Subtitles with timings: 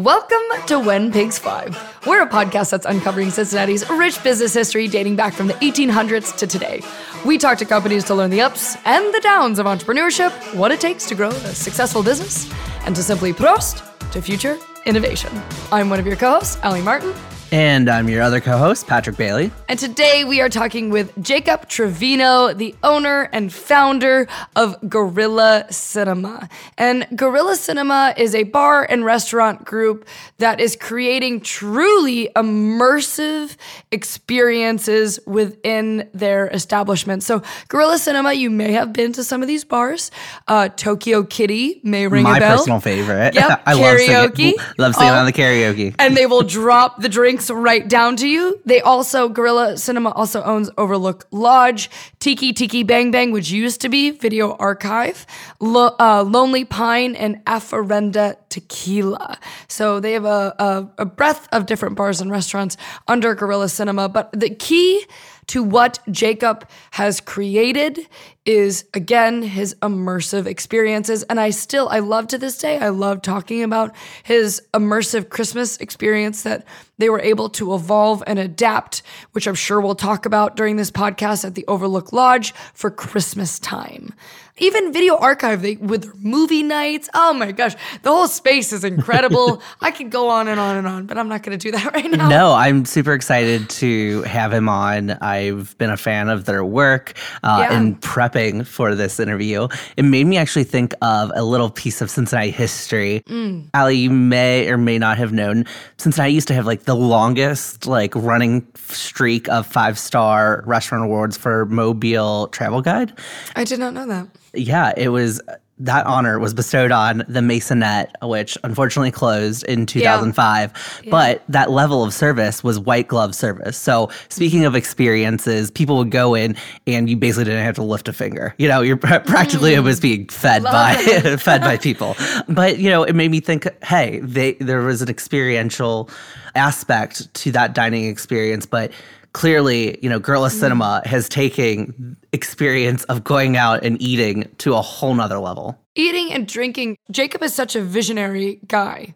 [0.00, 1.68] Welcome to When Pigs Fly.
[2.06, 6.46] We're a podcast that's uncovering Cincinnati's rich business history dating back from the 1800s to
[6.46, 6.80] today.
[7.26, 10.80] We talk to companies to learn the ups and the downs of entrepreneurship, what it
[10.80, 12.50] takes to grow a successful business,
[12.86, 14.56] and to simply prost to future
[14.86, 15.30] innovation.
[15.70, 17.12] I'm one of your co hosts, Ali Martin.
[17.52, 19.50] And I'm your other co host, Patrick Bailey.
[19.68, 26.48] And today we are talking with Jacob Trevino, the owner and founder of Guerrilla Cinema.
[26.78, 30.06] And Guerrilla Cinema is a bar and restaurant group
[30.38, 33.56] that is creating truly immersive
[33.90, 37.24] experiences within their establishment.
[37.24, 40.12] So, Guerrilla Cinema, you may have been to some of these bars.
[40.46, 42.50] Uh, Tokyo Kitty may ring My a bell.
[42.50, 43.34] My personal favorite.
[43.34, 43.80] Yep, I karaoke.
[43.80, 45.96] love singing, love singing on the karaoke.
[45.98, 47.08] and they will drop the
[47.40, 48.60] drinks right down to you.
[48.64, 53.88] They also Guerrilla Cinema also owns Overlook Lodge, Tiki Tiki Bang Bang, which used to
[53.88, 55.26] be Video Archive,
[55.60, 59.38] Lo- uh, Lonely Pine, and Ofrenda Tequila.
[59.68, 62.76] So they have a, a, a breadth of different bars and restaurants
[63.08, 64.08] under Guerrilla Cinema.
[64.08, 65.04] But the key
[65.50, 67.98] to what Jacob has created
[68.46, 73.20] is again his immersive experiences and I still I love to this day I love
[73.20, 76.64] talking about his immersive Christmas experience that
[76.98, 80.92] they were able to evolve and adapt which I'm sure we'll talk about during this
[80.92, 84.14] podcast at the Overlook Lodge for Christmas time.
[84.60, 87.08] Even Video Archive they, with their movie nights.
[87.14, 89.62] Oh my gosh, the whole space is incredible.
[89.80, 91.92] I could go on and on and on, but I'm not going to do that
[91.94, 92.28] right now.
[92.28, 95.10] No, I'm super excited to have him on.
[95.10, 97.78] I've been a fan of their work uh, Yeah.
[97.78, 99.68] in prepping for this interview.
[99.96, 103.22] It made me actually think of a little piece of Cincinnati history.
[103.26, 103.68] Mm.
[103.74, 105.64] Ali, you may or may not have known
[105.96, 111.36] Cincinnati used to have like the longest like running streak of five star restaurant awards
[111.36, 113.12] for Mobil Travel Guide.
[113.56, 114.28] I did not know that.
[114.54, 119.86] Yeah, it was uh, that honor was bestowed on the Maisonette, which unfortunately closed in
[119.86, 121.02] 2005.
[121.08, 123.78] But that level of service was white glove service.
[123.78, 126.54] So speaking of experiences, people would go in
[126.86, 128.54] and you basically didn't have to lift a finger.
[128.58, 129.84] You know, you're pr- practically it mm.
[129.84, 130.94] was being fed by
[131.38, 132.14] fed by people.
[132.46, 136.10] But you know, it made me think, hey, they there was an experiential
[136.54, 138.92] aspect to that dining experience, but
[139.32, 140.52] clearly, you know, Guerrilla mm.
[140.52, 145.78] Cinema has taken experience of going out and eating to a whole nother level.
[145.94, 146.96] eating and drinking.
[147.10, 149.14] Jacob is such a visionary guy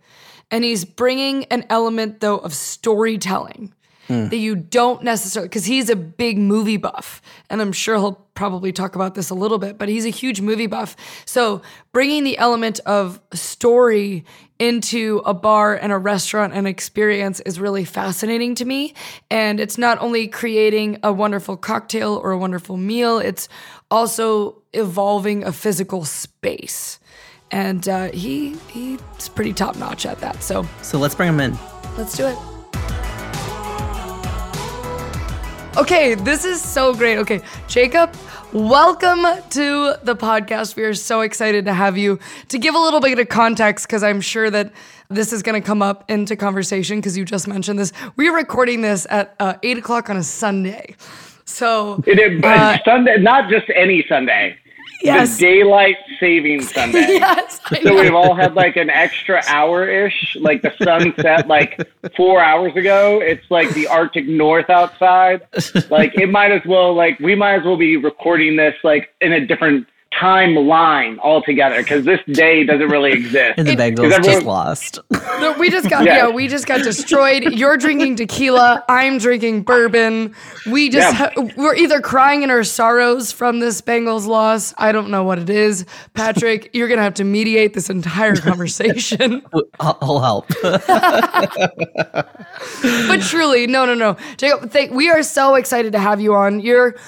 [0.51, 3.73] and he's bringing an element though of storytelling
[4.09, 8.73] that you don't necessarily because he's a big movie buff and i'm sure he'll probably
[8.73, 10.97] talk about this a little bit but he's a huge movie buff.
[11.25, 14.25] So bringing the element of story
[14.59, 18.95] into a bar and a restaurant and experience is really fascinating to me.
[19.31, 23.49] And it's not only creating a wonderful cocktail or a wonderful meal it's
[23.91, 26.99] also evolving a physical space.
[27.51, 29.01] And uh, he he's
[29.35, 30.43] pretty top notch at that.
[30.43, 31.57] So So let's bring him in.
[31.97, 32.54] Let's do it.
[35.77, 37.19] Okay, this is so great.
[37.19, 38.15] Okay, Jacob,
[38.53, 40.77] welcome to the podcast.
[40.77, 42.21] We are so excited to have you.
[42.51, 44.73] To give a little bit of context, because I'm sure that
[45.09, 47.93] this is going to come up into conversation because you just mentioned this.
[48.15, 50.95] We're recording this at uh, 8 o'clock on a Sunday.
[51.45, 54.57] So, It is Uh, Sunday, not just any Sunday.
[55.03, 55.37] Yes.
[55.37, 56.99] The daylight saving Sunday.
[57.01, 57.61] yes.
[57.83, 60.37] So we've all had like an extra hour ish.
[60.41, 61.81] Like the sun set like
[62.17, 63.21] four hours ago.
[63.21, 65.43] It's like the Arctic North outside.
[65.91, 69.33] Like it might as well like we might as well be recording this like in
[69.33, 69.87] a different
[70.21, 73.55] timeline altogether because this day doesn't really exist.
[73.59, 74.99] And the It- Bengals everyone- just lost.
[75.41, 76.17] No, we just got yeah.
[76.17, 76.29] Yeah.
[76.31, 77.43] we just got destroyed.
[77.53, 78.85] You're drinking tequila.
[78.89, 80.35] I'm drinking bourbon.
[80.71, 81.31] We just Yeah.
[81.35, 84.73] ha- we're either crying in our sorrows from this Bengals loss.
[84.79, 85.85] I don't know what it is.
[86.15, 89.43] Patrick, you're gonna have to mediate this entire conversation.
[89.81, 90.47] I'll, I'll help.
[93.09, 94.71] but truly, no, no, no, Jacob.
[94.71, 96.61] Thank, we are so excited to have you on.
[96.61, 96.99] You're you,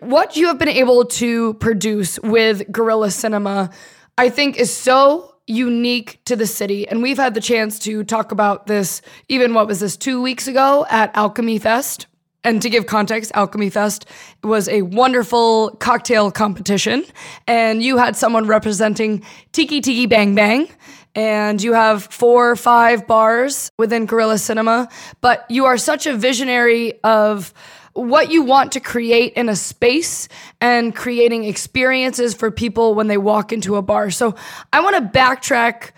[0.00, 3.70] what you have been able to produce with Guerrilla Cinema,
[4.16, 6.86] I think, is so unique to the city.
[6.86, 9.00] And we've had the chance to talk about this.
[9.28, 12.06] Even what was this two weeks ago at Alchemy Fest.
[12.44, 14.06] And to give context, Alchemy Fest
[14.44, 17.04] was a wonderful cocktail competition,
[17.48, 20.68] and you had someone representing Tiki Tiki Bang Bang,
[21.16, 24.88] and you have four or five bars within Guerrilla Cinema,
[25.20, 27.52] but you are such a visionary of
[27.98, 30.28] what you want to create in a space
[30.60, 34.10] and creating experiences for people when they walk into a bar.
[34.10, 34.34] So
[34.72, 35.90] I want to backtrack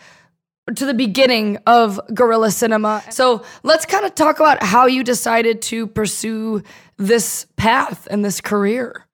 [0.74, 3.02] to the beginning of Guerrilla Cinema.
[3.10, 6.62] So let's kind of talk about how you decided to pursue
[6.96, 9.06] this path and this career.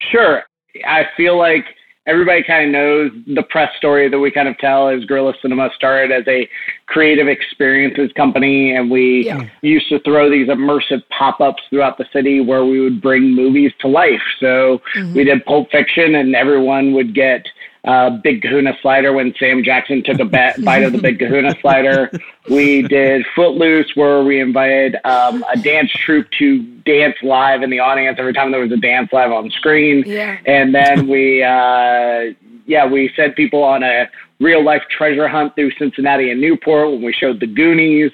[0.00, 0.42] Sure.
[0.86, 1.64] I feel like
[2.06, 5.70] everybody kind of knows the press story that we kind of tell is Guerrilla Cinema
[5.74, 6.48] started as a
[6.86, 9.48] creative experiences company, and we yeah.
[9.62, 13.72] used to throw these immersive pop ups throughout the city where we would bring movies
[13.80, 14.22] to life.
[14.40, 15.14] So mm-hmm.
[15.14, 17.46] we did Pulp Fiction, and everyone would get
[17.84, 22.10] uh, Big Kahuna Slider when Sam Jackson took a bite of the Big Kahuna Slider.
[22.48, 27.80] We did Footloose where we invited um, a dance troupe to dance live in the
[27.80, 30.02] audience every time there was a dance live on screen.
[30.06, 30.38] Yeah.
[30.46, 32.34] And then we, uh,
[32.66, 34.08] yeah, we sent people on a
[34.44, 38.12] real life treasure hunt through Cincinnati and Newport when we showed the Goonies.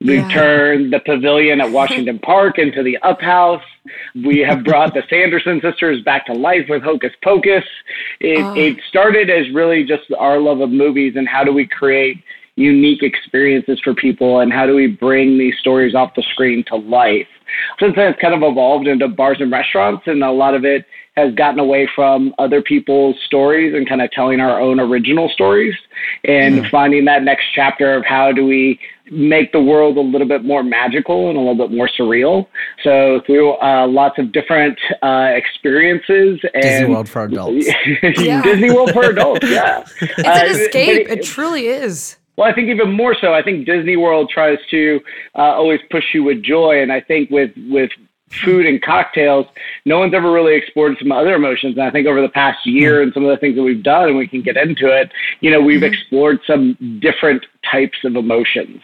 [0.00, 0.28] We yeah.
[0.28, 3.62] turned the pavilion at Washington Park into the Up House.
[4.14, 7.64] We have brought the Sanderson sisters back to life with Hocus Pocus.
[8.20, 8.54] It, oh.
[8.54, 12.18] it started as really just our love of movies and how do we create
[12.56, 16.76] unique experiences for people and how do we bring these stories off the screen to
[16.76, 17.28] life.
[17.80, 20.84] Since then, it's kind of evolved into bars and restaurants, and a lot of it
[21.18, 25.74] has gotten away from other people's stories and kind of telling our own original stories
[26.24, 26.70] and mm.
[26.70, 28.78] finding that next chapter of how do we
[29.10, 32.46] make the world a little bit more magical and a little bit more surreal.
[32.84, 37.66] So through uh, lots of different uh, experiences and Disney World for adults.
[38.02, 39.84] Disney World for adults, yeah.
[40.00, 41.08] It's uh, an escape.
[41.08, 42.16] It, it, truly is.
[42.36, 43.34] Well, I think even more so.
[43.34, 45.00] I think Disney World tries to
[45.34, 47.90] uh, always push you with joy, and I think with with
[48.30, 49.46] food and cocktails,
[49.84, 51.74] no one's ever really explored some other emotions.
[51.76, 54.08] And I think over the past year and some of the things that we've done,
[54.08, 55.10] and we can get into it,
[55.40, 55.92] you know, we've mm-hmm.
[55.92, 58.80] explored some different types of emotions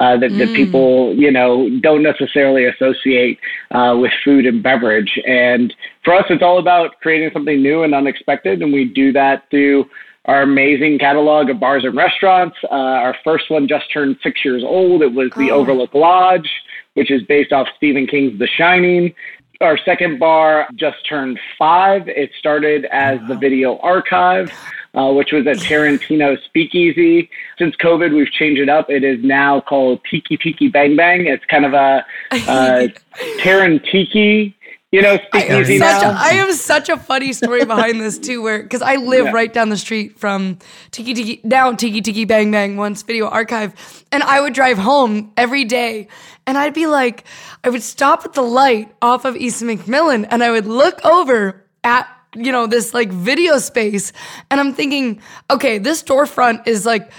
[0.00, 0.38] uh, that, mm.
[0.38, 3.38] that people, you know, don't necessarily associate
[3.70, 5.18] uh, with food and beverage.
[5.26, 5.74] And
[6.04, 8.62] for us, it's all about creating something new and unexpected.
[8.62, 9.86] And we do that through
[10.26, 12.56] our amazing catalog of bars and restaurants.
[12.64, 15.02] Uh, our first one just turned six years old.
[15.02, 15.60] It was the oh.
[15.60, 16.48] Overlook Lodge
[16.94, 19.14] which is based off Stephen King's The Shining.
[19.60, 22.08] Our second bar just turned five.
[22.08, 24.52] It started as the Video Archive.
[24.94, 27.28] Uh, which was at Tarantino Speakeasy.
[27.58, 28.88] Since COVID, we've changed it up.
[28.88, 31.26] It is now called Tiki Tiki Bang Bang.
[31.26, 32.86] It's kind of a uh,
[33.40, 34.54] Tarantiki
[34.94, 36.10] you know, speak I now.
[36.10, 39.32] A, I have such a funny story behind this too, where because I live yeah.
[39.32, 40.60] right down the street from
[40.92, 45.32] Tiki Tiki down Tiki Tiki Bang Bang once video archive, and I would drive home
[45.36, 46.06] every day,
[46.46, 47.24] and I'd be like,
[47.64, 51.66] I would stop at the light off of East McMillan, and I would look over
[51.82, 54.12] at you know this like video space,
[54.48, 55.20] and I'm thinking,
[55.50, 57.10] okay, this storefront is like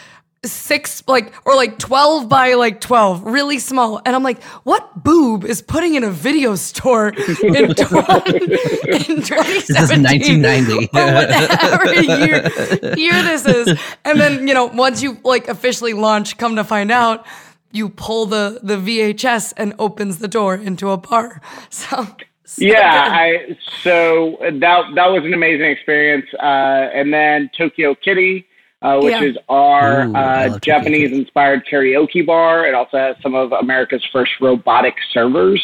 [0.51, 4.01] six like or like 12 by like 12 really small.
[4.05, 7.13] And i'm like what boob is putting in a video store in,
[7.75, 13.79] 20, in 2017 this is 1990 or whatever year, year this is.
[14.03, 17.25] And then you know once you like officially launch come to find out
[17.71, 21.41] you pull the the vhs and opens the door into a bar.
[21.69, 22.07] So
[22.45, 26.27] so yeah, I so that that was an amazing experience.
[26.35, 28.45] Uh, and then Tokyo Kitty,
[28.85, 29.23] uh, which yeah.
[29.23, 32.67] is our Ooh, uh, Japanese inspired karaoke bar.
[32.67, 35.63] It also has some of America's first robotic servers.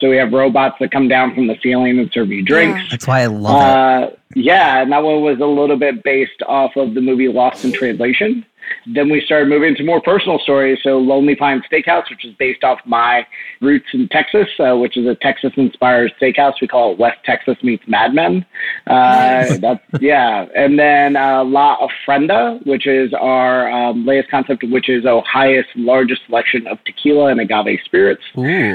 [0.00, 2.80] So we have robots that come down from the ceiling and serve you drinks.
[2.82, 2.88] Yeah.
[2.90, 4.20] That's why I love uh, it.
[4.34, 7.72] Yeah, and that one was a little bit based off of the movie Lost in
[7.72, 8.44] Translation.
[8.86, 10.78] Then we started moving to more personal stories.
[10.82, 13.26] So Lonely Pine Steakhouse, which is based off my
[13.60, 16.54] roots in Texas, uh, which is a Texas-inspired steakhouse.
[16.60, 18.44] We call it West Texas meets Mad Men.
[18.86, 20.46] Uh, that's, yeah.
[20.54, 26.22] And then uh, La Ofrenda, which is our um, latest concept, which is Ohio's largest
[26.26, 28.22] selection of tequila and agave spirits.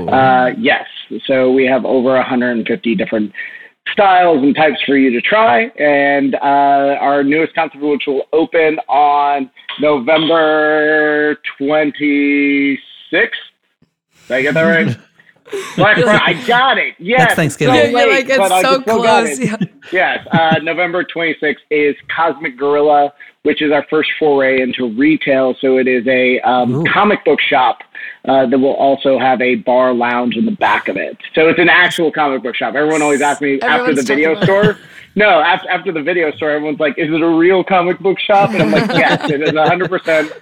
[0.09, 0.85] Uh, yes.
[1.25, 3.33] So we have over 150 different
[3.91, 5.63] styles and types for you to try.
[5.79, 9.49] And uh, our newest concept, which will open on
[9.79, 12.77] November 26th.
[13.11, 13.29] Did
[14.29, 14.97] I get that right?
[15.75, 16.41] Black Friday.
[16.41, 16.95] I got it.
[16.97, 17.19] Yes.
[17.19, 17.75] That's Thanksgiving.
[17.75, 19.39] So late, yeah, like it's so close.
[19.39, 19.57] Yeah.
[19.91, 20.27] Yes.
[20.31, 23.13] Uh, November 26th is Cosmic Gorilla,
[23.43, 25.55] which is our first foray into retail.
[25.59, 27.79] So it is a um, comic book shop
[28.25, 31.17] uh, that will also have a bar lounge in the back of it.
[31.35, 32.73] So it's an actual comic book shop.
[32.75, 34.77] Everyone always asks me Everyone's after the video store.
[35.15, 38.49] No, after, after the video store, everyone's like, "Is it a real comic book shop?"
[38.49, 40.33] And I'm like, "Yes, it is 100 percent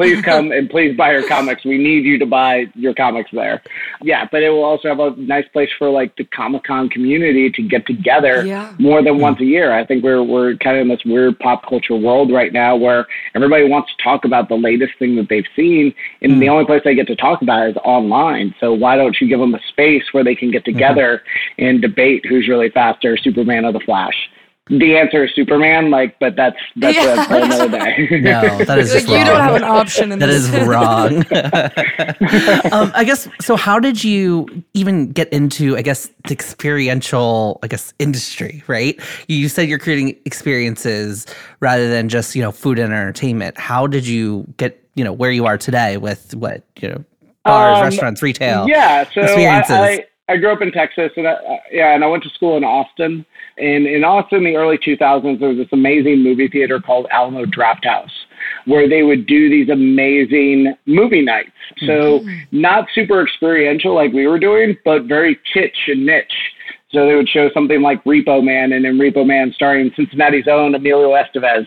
[0.00, 1.64] please come and please buy your comics.
[1.64, 3.62] We need you to buy your comics there.
[4.02, 7.50] Yeah, but it will also have a nice place for like the Comic Con community
[7.50, 8.74] to get together yeah.
[8.78, 9.72] more than once a year.
[9.72, 13.06] I think we're we're kind of in this weird pop culture world right now where
[13.34, 16.40] everybody wants to talk about the latest thing that they've seen, and mm.
[16.40, 18.54] the only place they get to talk about it is online.
[18.58, 20.72] So why don't you give them a space where they can get mm-hmm.
[20.72, 21.64] together mm-hmm.
[21.64, 24.30] and debate who's really faster, Superman or the Flash?
[24.70, 25.90] The answer is Superman.
[25.90, 27.26] Like, but that's that's yeah.
[27.28, 28.08] a, another day.
[28.22, 30.12] no, that is like, you don't have an option.
[30.12, 30.48] In that this.
[30.48, 31.16] is wrong.
[32.72, 33.56] um, I guess so.
[33.56, 35.76] How did you even get into?
[35.76, 38.62] I guess the experiential, I guess, industry.
[38.68, 39.00] Right?
[39.26, 41.26] You said you're creating experiences
[41.58, 43.58] rather than just you know food and entertainment.
[43.58, 47.04] How did you get you know where you are today with what you know
[47.44, 48.68] bars, um, restaurants, retail?
[48.68, 49.04] Yeah.
[49.12, 49.70] So experiences.
[49.70, 52.56] I, I, I grew up in Texas, and I, yeah, and I went to school
[52.56, 53.26] in Austin.
[53.60, 57.44] And in Austin, in the early 2000s, there was this amazing movie theater called Alamo
[57.44, 58.10] Drafthouse,
[58.64, 61.50] where they would do these amazing movie nights.
[61.80, 62.60] So mm-hmm.
[62.60, 66.32] not super experiential like we were doing, but very kitsch and niche.
[66.92, 70.74] So they would show something like Repo Man, and in Repo Man, starring Cincinnati's own
[70.74, 71.66] Emilio Estevez.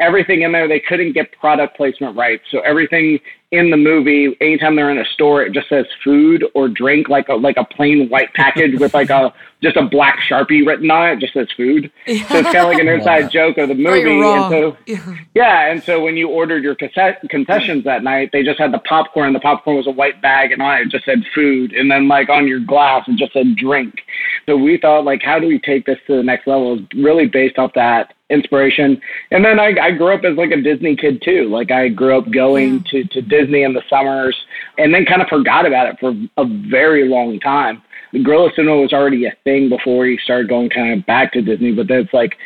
[0.00, 2.40] Everything in there, they couldn't get product placement right.
[2.50, 3.20] So everything
[3.52, 7.28] in the movie, anytime they're in a store, it just says food or drink, like
[7.28, 9.32] a like a plain white package with like a
[9.62, 11.90] just a black sharpie written on it, just says food.
[12.06, 12.26] Yeah.
[12.28, 14.20] So it's kind of like an inside joke of the movie.
[14.20, 15.16] And so yeah.
[15.34, 18.78] yeah, and so when you ordered your cassette, concessions that night, they just had the
[18.80, 19.32] popcorn.
[19.32, 22.28] The popcorn was a white bag, and on it just said food, and then like
[22.28, 24.00] on your glass it just said drink.
[24.46, 26.78] So we thought like, how do we take this to the next level?
[26.78, 29.00] It's really based off that inspiration.
[29.30, 31.48] And then I, I grew up as like a Disney kid too.
[31.48, 33.02] Like I grew up going yeah.
[33.02, 34.36] to, to Disney in the summers
[34.78, 37.82] and then kind of forgot about it for a very long time.
[38.14, 41.42] The Guerrilla Cinema was already a thing before we started going kind of back to
[41.42, 42.38] Disney, but then it's like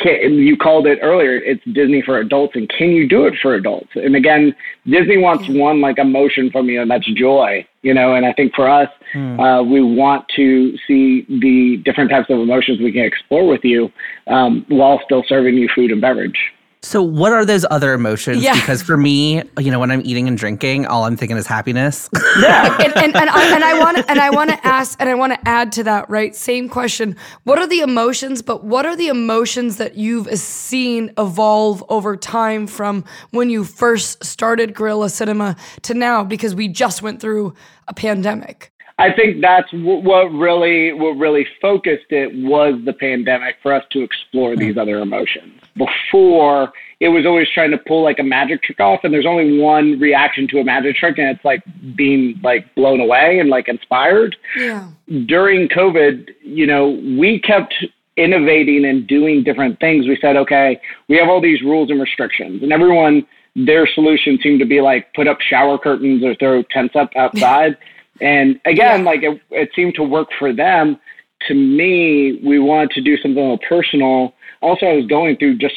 [0.00, 3.54] can, you called it earlier it's disney for adults and can you do it for
[3.54, 3.90] adults?
[3.94, 4.52] And again
[4.84, 8.14] disney wants one like emotion from you and that's joy you know?
[8.14, 9.38] And i think for us hmm.
[9.38, 13.92] uh, we want to see the different types of emotions we can explore with you
[14.26, 16.38] um, while still serving you food and beverage
[16.84, 18.42] so, what are those other emotions?
[18.42, 18.54] Yeah.
[18.54, 22.10] Because for me, you know, when I'm eating and drinking, all I'm thinking is happiness.
[22.40, 25.14] Yeah, and, and, and, I, and I want and I want to ask and I
[25.14, 26.10] want to add to that.
[26.10, 27.14] Right, same question.
[27.44, 28.42] What are the emotions?
[28.42, 34.24] But what are the emotions that you've seen evolve over time from when you first
[34.24, 36.24] started Guerrilla Cinema to now?
[36.24, 37.54] Because we just went through
[37.86, 38.72] a pandemic.
[38.98, 44.02] I think that's what really what really focused it was the pandemic for us to
[44.02, 44.80] explore these hmm.
[44.80, 45.61] other emotions.
[45.76, 49.58] Before it was always trying to pull like a magic trick off, and there's only
[49.58, 51.62] one reaction to a magic trick, and it's like
[51.96, 54.36] being like blown away and like inspired.
[54.56, 54.88] Yeah.
[55.26, 57.74] During COVID, you know, we kept
[58.16, 60.06] innovating and doing different things.
[60.06, 64.60] We said, okay, we have all these rules and restrictions, and everyone their solution seemed
[64.60, 67.76] to be like put up shower curtains or throw tents up outside.
[68.20, 69.04] And again, yeah.
[69.06, 71.00] like it, it seemed to work for them.
[71.48, 74.34] To me, we wanted to do something a little personal.
[74.62, 75.74] Also, I was going through just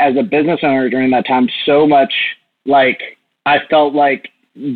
[0.00, 2.12] as a business owner during that time so much
[2.64, 3.00] like
[3.46, 4.28] I felt like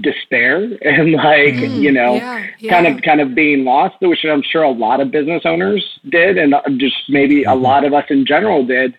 [0.03, 2.71] despair and like mm, you know yeah, yeah.
[2.71, 6.37] kind of kind of being lost which i'm sure a lot of business owners did
[6.37, 7.63] and just maybe a mm-hmm.
[7.63, 8.95] lot of us in general did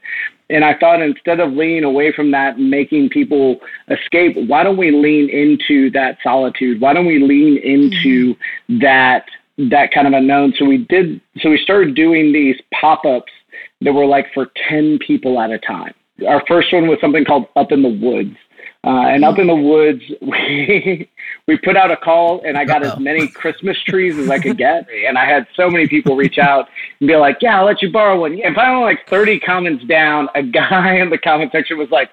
[0.51, 4.77] and I thought instead of leaning away from that and making people escape, why don't
[4.77, 6.81] we lean into that solitude?
[6.81, 8.79] Why don't we lean into mm-hmm.
[8.79, 9.25] that
[9.70, 10.53] that kind of unknown?
[10.58, 11.22] So we did.
[11.39, 13.31] So we started doing these pop ups
[13.81, 15.93] that were like for ten people at a time.
[16.27, 18.35] Our first one was something called Up in the Woods,
[18.83, 21.09] uh, and up in the woods, we
[21.47, 22.93] we put out a call, and I got Uh-oh.
[22.93, 26.38] as many Christmas trees as I could get, and I had so many people reach
[26.38, 26.67] out
[27.00, 30.29] and be like, "Yeah, I'll let you borrow one." And finally, like thirty comments down,
[30.35, 32.09] a guy in the comment section was like,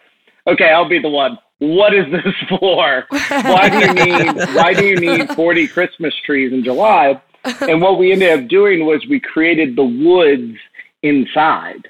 [0.47, 3.05] "Okay, I'll be the one." What is this for?
[3.11, 7.21] Why do you need Why do you need forty Christmas trees in July?
[7.63, 10.59] And what we ended up doing was we created the woods
[11.03, 11.89] inside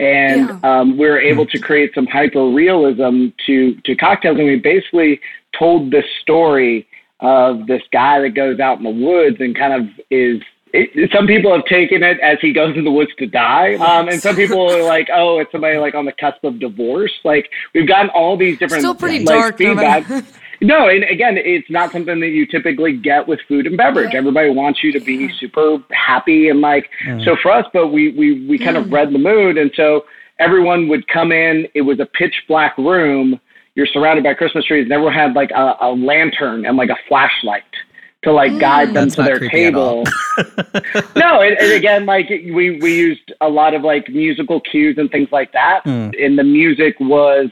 [0.00, 0.80] and yeah.
[0.80, 5.20] um, we were able to create some hyper realism to to cocktails, and we basically
[5.58, 6.88] told this story
[7.20, 10.40] of this guy that goes out in the woods and kind of is.
[10.72, 14.08] It, some people have taken it as he goes in the woods to die, um,
[14.08, 17.50] and some people are like, "Oh, it's somebody like on the cusp of divorce." Like
[17.74, 20.06] we've gotten all these different still pretty like, dark feedback.
[20.62, 24.14] No, and again, it's not something that you typically get with food and beverage.
[24.14, 27.24] Everybody wants you to be super happy and like mm.
[27.24, 28.84] so for us, but we we we kind mm.
[28.84, 30.04] of read the mood, and so
[30.38, 31.66] everyone would come in.
[31.74, 33.40] It was a pitch black room.
[33.74, 36.98] You're surrounded by Christmas trees, and everyone had like a, a lantern and like a
[37.08, 37.64] flashlight
[38.22, 38.60] to like mm.
[38.60, 40.04] guide them That's to their table.
[41.16, 45.10] no, and, and, again, like we we used a lot of like musical cues and
[45.10, 46.12] things like that, mm.
[46.22, 47.50] and the music was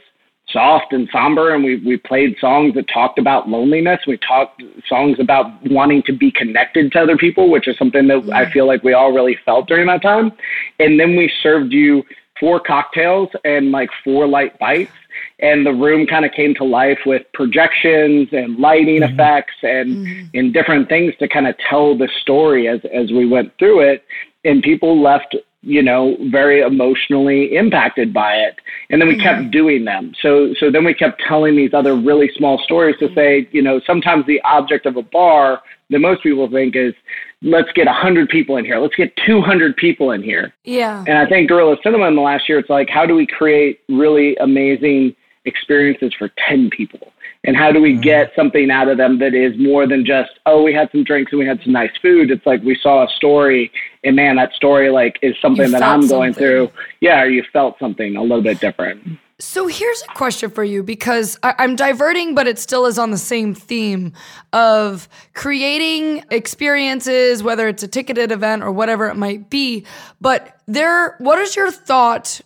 [0.51, 5.17] soft and somber and we, we played songs that talked about loneliness we talked songs
[5.19, 8.51] about wanting to be connected to other people which is something that i mm.
[8.51, 10.31] feel like we all really felt during that time
[10.79, 12.03] and then we served you
[12.39, 14.91] four cocktails and like four light bites
[15.39, 19.13] and the room kind of came to life with projections and lighting mm-hmm.
[19.13, 20.37] effects and mm-hmm.
[20.37, 24.03] and different things to kind of tell the story as as we went through it
[24.45, 28.59] and people left you know, very emotionally impacted by it.
[28.89, 29.23] And then we mm-hmm.
[29.23, 30.13] kept doing them.
[30.21, 33.55] So, so then we kept telling these other really small stories to say, mm-hmm.
[33.55, 36.93] you know, sometimes the object of a bar that most people think is,
[37.41, 38.79] let's get 100 people in here.
[38.79, 40.53] Let's get 200 people in here.
[40.63, 41.03] Yeah.
[41.07, 43.81] And I think Guerrilla Cinema in the last year, it's like, how do we create
[43.89, 47.11] really amazing experiences for 10 people?
[47.45, 50.61] And how do we get something out of them that is more than just, oh,
[50.61, 52.31] we had some drinks and we had some nice food?
[52.31, 53.71] It's like we saw a story,
[54.03, 56.33] and man, that story like is something You that I'm going something.
[56.33, 56.71] through.
[56.99, 59.19] Yeah, or you felt something a little bit different.
[59.41, 63.11] So here's a question for you because I- I'm diverting, but it still is on
[63.11, 64.11] the same theme
[64.51, 69.85] of creating experiences, whether it's a ticketed event or whatever it might be.
[70.19, 72.41] But there, what is your thought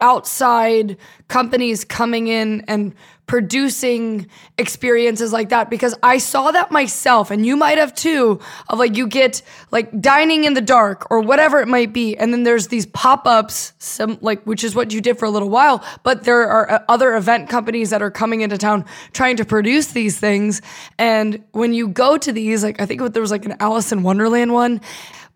[0.00, 0.96] outside
[1.28, 2.94] companies coming in and
[3.28, 8.78] producing experiences like that because I saw that myself and you might have too of
[8.78, 12.42] like you get like dining in the dark or whatever it might be and then
[12.42, 16.24] there's these pop-ups some like which is what you did for a little while but
[16.24, 18.82] there are uh, other event companies that are coming into town
[19.12, 20.62] trying to produce these things
[20.98, 24.02] and when you go to these like I think there was like an Alice in
[24.02, 24.80] Wonderland one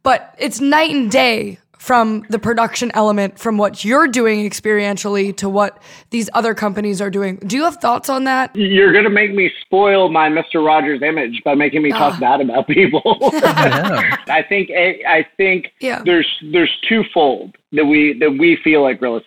[0.02, 5.48] but it's night and day from the production element from what you're doing experientially to
[5.48, 7.34] what these other companies are doing.
[7.44, 8.54] Do you have thoughts on that?
[8.54, 10.64] You're going to make me spoil my Mr.
[10.64, 12.20] Rogers image by making me talk ah.
[12.20, 13.02] bad about people.
[13.42, 14.16] Yeah.
[14.28, 16.02] I think I think Yeah.
[16.04, 19.22] there's there's twofold that we that we feel like Guerrilla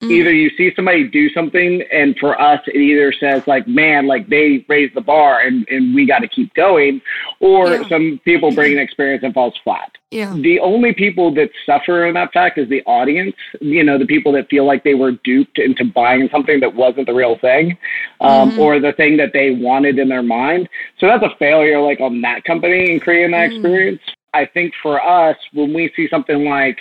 [0.00, 0.18] Cinema.
[0.18, 4.28] Either you see somebody do something, and for us, it either says like, "Man, like
[4.28, 7.02] they raised the bar, and and we got to keep going,"
[7.40, 7.88] or Yeah.
[7.88, 8.84] some people bring an mm-hmm.
[8.84, 9.92] experience and falls flat.
[10.10, 10.34] Yeah.
[10.36, 13.36] The only people that suffer in that fact is the audience.
[13.60, 17.06] You know, the people that feel like they were duped into buying something that wasn't
[17.06, 17.76] the real thing,
[18.20, 18.58] um, mm-hmm.
[18.58, 20.68] or the thing that they wanted in their mind.
[20.98, 23.52] So that's a failure, like on that company in creating that mm.
[23.52, 24.00] experience.
[24.32, 26.78] I think for us, when we see something like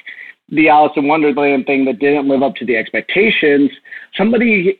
[0.51, 3.69] the Alice in Wonderland thing that didn't live up to the expectations,
[4.17, 4.79] somebody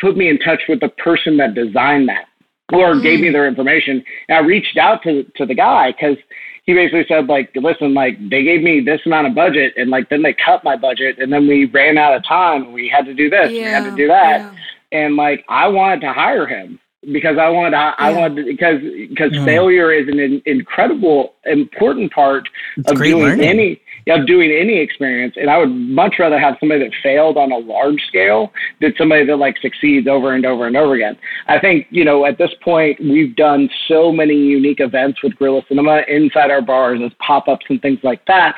[0.00, 2.26] put me in touch with the person that designed that
[2.72, 4.02] or gave me their information.
[4.28, 6.16] And I reached out to, to the guy because
[6.64, 10.08] he basically said like, listen, like they gave me this amount of budget and like
[10.08, 12.64] then they cut my budget and then we ran out of time.
[12.64, 14.40] and We had to do this, we had to do that.
[14.40, 14.52] yeah.
[14.92, 16.78] And like I wanted to hire him
[17.12, 18.16] because I wanted to, I Yeah.
[18.18, 19.44] wanted to, because because Mm.
[19.44, 23.40] failure is an in, incredible important part It's of doing learning.
[23.48, 25.34] any of doing any experience.
[25.36, 29.24] And I would much rather have somebody that failed on a large scale than somebody
[29.26, 31.16] that like succeeds over and over and over again.
[31.48, 35.62] I think, you know, at this point we've done so many unique events with Guerrilla
[35.68, 38.56] Cinema inside our bars as pop-ups and things like that.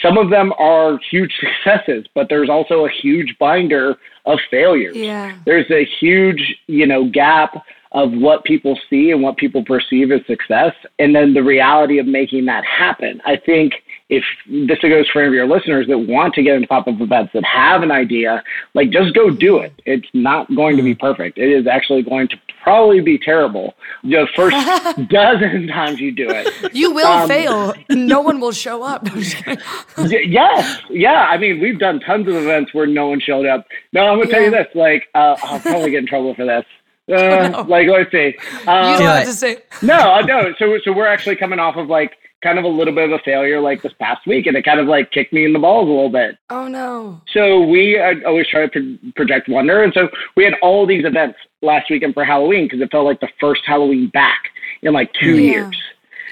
[0.00, 5.36] Some of them are huge successes, but there's also a huge binder of failures Yeah.
[5.44, 7.62] there's a huge you know gap
[7.94, 12.06] of what people see and what people perceive as success and then the reality of
[12.06, 13.72] making that happen i think
[14.10, 14.22] if
[14.68, 17.44] this goes for any of your listeners that want to get into pop-up events that
[17.44, 18.42] have an idea
[18.74, 22.28] like just go do it it's not going to be perfect it is actually going
[22.28, 24.56] to probably be terrible the first
[25.08, 27.74] dozen times you do it You will Um, fail.
[27.90, 29.06] No one will show up.
[29.10, 29.58] I'm just kidding.
[29.98, 31.26] Y- yes, yeah.
[31.30, 33.66] I mean, we've done tons of events where no one showed up.
[33.92, 34.66] No, I'm gonna tell you this.
[34.74, 36.64] Like, uh, I'll probably get in trouble for this.
[37.12, 38.34] Uh, Like, let's see.
[38.36, 39.58] You Um, don't have to say.
[39.82, 40.56] no, I don't.
[40.58, 42.12] So, so we're actually coming off of like
[42.42, 44.78] kind of a little bit of a failure like this past week, and it kind
[44.80, 46.36] of like kicked me in the balls a little bit.
[46.50, 47.20] Oh no.
[47.32, 51.04] So we uh, always try to pro- project wonder, and so we had all these
[51.04, 54.44] events last weekend for Halloween because it felt like the first Halloween back
[54.82, 55.52] in like two Yeah.
[55.52, 55.82] years,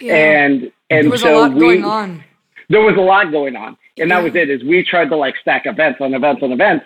[0.00, 0.14] Yeah.
[0.14, 2.24] and and there was so a lot we, going on.
[2.68, 4.22] there was a lot going on and that Yeah.
[4.24, 6.84] was it is we tried to like stack events on events on events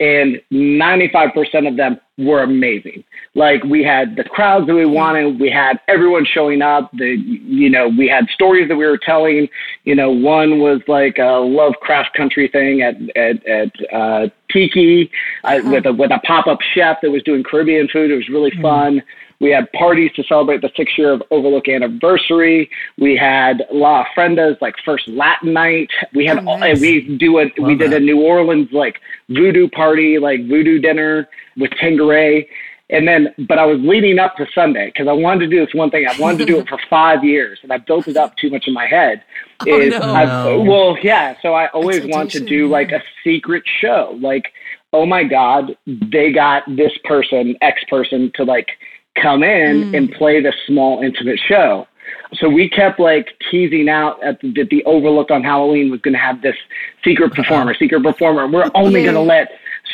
[0.00, 3.04] and 95% of them were amazing.
[3.34, 5.38] Like we had the crowds that we wanted.
[5.38, 6.90] We had everyone showing up.
[6.92, 9.48] The you know we had stories that we were telling.
[9.84, 15.10] You know one was like a lovecraft country thing at at, at uh tiki
[15.44, 18.10] uh, with a with a pop-up chef that was doing caribbean food.
[18.10, 19.02] It was really fun
[19.40, 22.70] we had parties to celebrate the six year of Overlook anniversary.
[22.98, 25.90] We had La Ofrenda's like first Latin night.
[26.14, 26.72] We had Oh, nice.
[26.74, 28.00] and we do a we Love did a.
[28.00, 29.00] New Orleans like
[29.30, 32.48] voodoo party, like voodoo dinner with Tanqueray.
[32.92, 35.72] And then, but I was leading up to Sunday because I wanted to do this
[35.74, 36.06] one thing.
[36.08, 38.64] I wanted to do it for five years, and I built it up too much
[38.66, 39.22] in my head.
[39.68, 40.00] Oh, Is no.
[40.00, 40.60] I, No.
[40.62, 41.36] well, yeah.
[41.42, 44.52] So I always want to do like a secret show, like
[44.92, 48.66] oh my god, they got this person, X person, to like
[49.14, 49.96] come in mm.
[49.96, 51.86] and play this small intimate show.
[52.34, 56.14] So we kept like teasing out at the, that the Overlook on Halloween was going
[56.14, 56.56] to have this
[57.04, 57.42] secret uh-huh.
[57.42, 58.46] performer, secret performer.
[58.46, 59.12] We're only Yeah.
[59.12, 59.50] going to let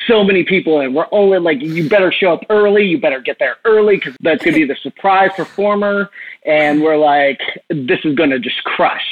[0.07, 0.93] so many people in.
[0.93, 2.85] We're only like, you better show up early.
[2.85, 6.11] You better get there early because that's going to be the surprise performer.
[6.45, 9.05] And we're like, this is going to just crush.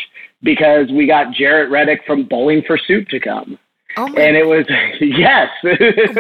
[0.45, 3.59] because we got Jaret Reddick from Bowling for Soup to come.
[3.97, 4.67] Oh my And it was
[5.01, 5.51] yes.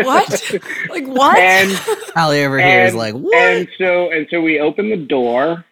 [0.05, 0.53] what?
[0.91, 1.39] Like what?
[1.39, 1.81] and
[2.17, 3.35] Allie over here is like, what?
[3.37, 5.65] and so and so we open the door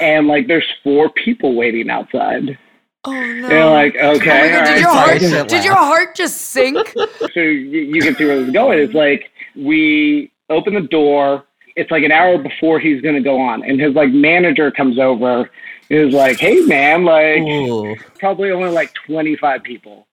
[0.00, 2.58] and like there's four people waiting outside.
[3.04, 3.48] oh no.
[3.48, 6.36] They're like, okay, Oh all did right, your heart I shouldn't did your heart just
[6.40, 6.88] sink?
[7.34, 8.78] so you, you can see where this is going.
[8.78, 11.44] It's like we open the door.
[11.76, 14.98] It's like an hour before he's going to go on, and his like manager comes
[14.98, 15.48] over.
[15.90, 17.94] and is like, "Hey, man, like Ooh.
[18.18, 20.07] probably only like 25 people,"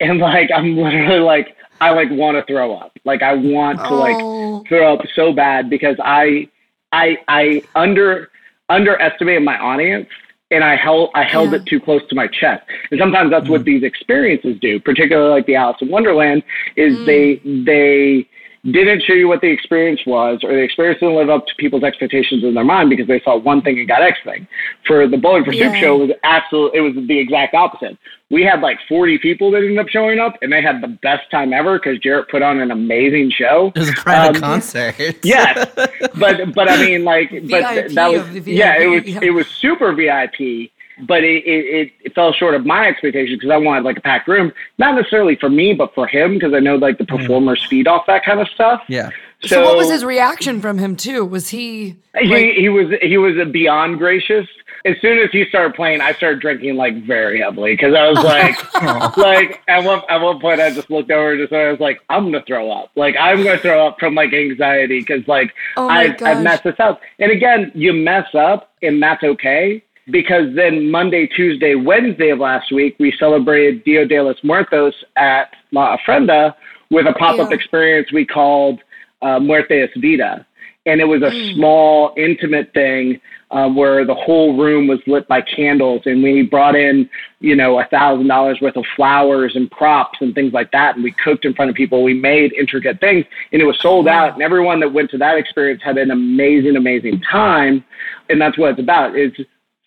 [0.00, 2.92] and like I'm literally like, I like want to throw up.
[3.04, 4.64] Like I want to like oh.
[4.68, 6.48] throw up so bad because I
[6.92, 8.30] I I under
[8.68, 10.08] underestimated my audience
[10.50, 11.56] and I held I held Yeah.
[11.58, 12.64] it too close to my chest.
[12.90, 16.42] And sometimes that's what these experiences do, particularly like the Alice in Wonderland,
[16.76, 17.06] is Mm.
[17.06, 18.28] they they
[18.72, 21.84] didn't show you what the experience was, or the experience didn't live up to people's
[21.84, 24.46] expectations in their mind because they saw one thing and got X thing.
[24.86, 25.80] For the Bowling for Soup Yeah.
[25.80, 26.72] show, it was absolute.
[26.74, 27.96] It was the exact opposite.
[28.30, 31.30] We had like 40 people that ended up showing up, and they had the best
[31.30, 33.72] time ever because Jaret put on an amazing show.
[33.74, 34.94] It was a private Um, concert.
[35.24, 35.66] Yes,
[36.18, 39.20] but but I mean, like, but VIP that was yeah, it was yeah.
[39.22, 40.70] it was super VIP,
[41.06, 44.28] but it it, it fell short of my expectations because I wanted like a packed
[44.28, 47.88] room, not necessarily for me, but for him because I know like the performers feed
[47.88, 48.82] off that kind of stuff.
[48.88, 49.08] yeah.
[49.44, 51.24] So, what was his reaction from him too?
[51.24, 54.46] Was he He he was he was a beyond gracious.
[54.84, 58.22] As soon as he started playing, I started drinking like very heavily because I was
[58.24, 58.56] like,
[59.16, 62.00] like at one at one point I just looked over and just I was like,
[62.08, 62.90] I'm gonna throw up.
[62.94, 66.76] Like I'm gonna throw up from like anxiety because like Oh I've, I've messed this
[66.78, 67.00] up.
[67.18, 72.72] And again, you mess up and that's okay because then Monday, Tuesday, Wednesday of last
[72.72, 76.54] week we celebrated Dia de los Muertos at La Ofrenda
[76.90, 77.56] with a pop up Yeah.
[77.56, 78.80] experience we called
[79.22, 80.46] uh, Muerte es Vida
[80.88, 81.54] and it was a Hmm.
[81.54, 83.20] small, intimate thing
[83.50, 87.08] um, where the whole room was lit by candles, and we brought in,
[87.40, 91.04] you know, a thousand dollars worth of flowers and props and things like that, and
[91.04, 92.02] we cooked in front of people.
[92.02, 95.38] We made intricate things, and it was sold out, and everyone that went to that
[95.38, 97.84] experience had an amazing, amazing time,
[98.28, 99.16] and that's what it's about.
[99.16, 99.38] It's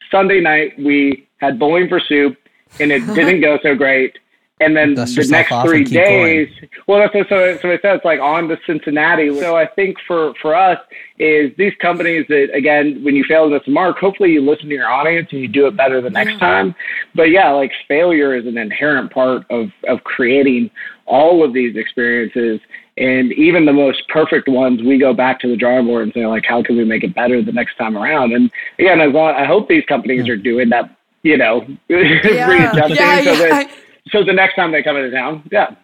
[0.09, 2.37] Sunday night we had bowling for soup,
[2.79, 4.17] and it didn't go so great.
[4.61, 6.25] And then Dust the next three and keep going.
[6.25, 9.37] days, well, that's what, so, so it says like on to Cincinnati.
[9.39, 10.77] So I think for, for us
[11.17, 14.89] is these companies that, again, when you fail this mark, hopefully you listen to your
[14.89, 16.75] audience and you do it better the next time.
[17.15, 20.69] But yeah, like failure is an inherent part of, of creating
[21.07, 22.59] all of these experiences.
[22.97, 26.27] And even the most perfect ones, we go back to the drawing board and say
[26.27, 28.33] like, how can we make it better the next time around?
[28.33, 33.23] And again, as long, I hope these companies are doing that, you know, readjusting yeah,
[33.23, 33.49] so yeah.
[33.49, 33.71] that
[34.11, 35.75] so the next time they come into town, yeah.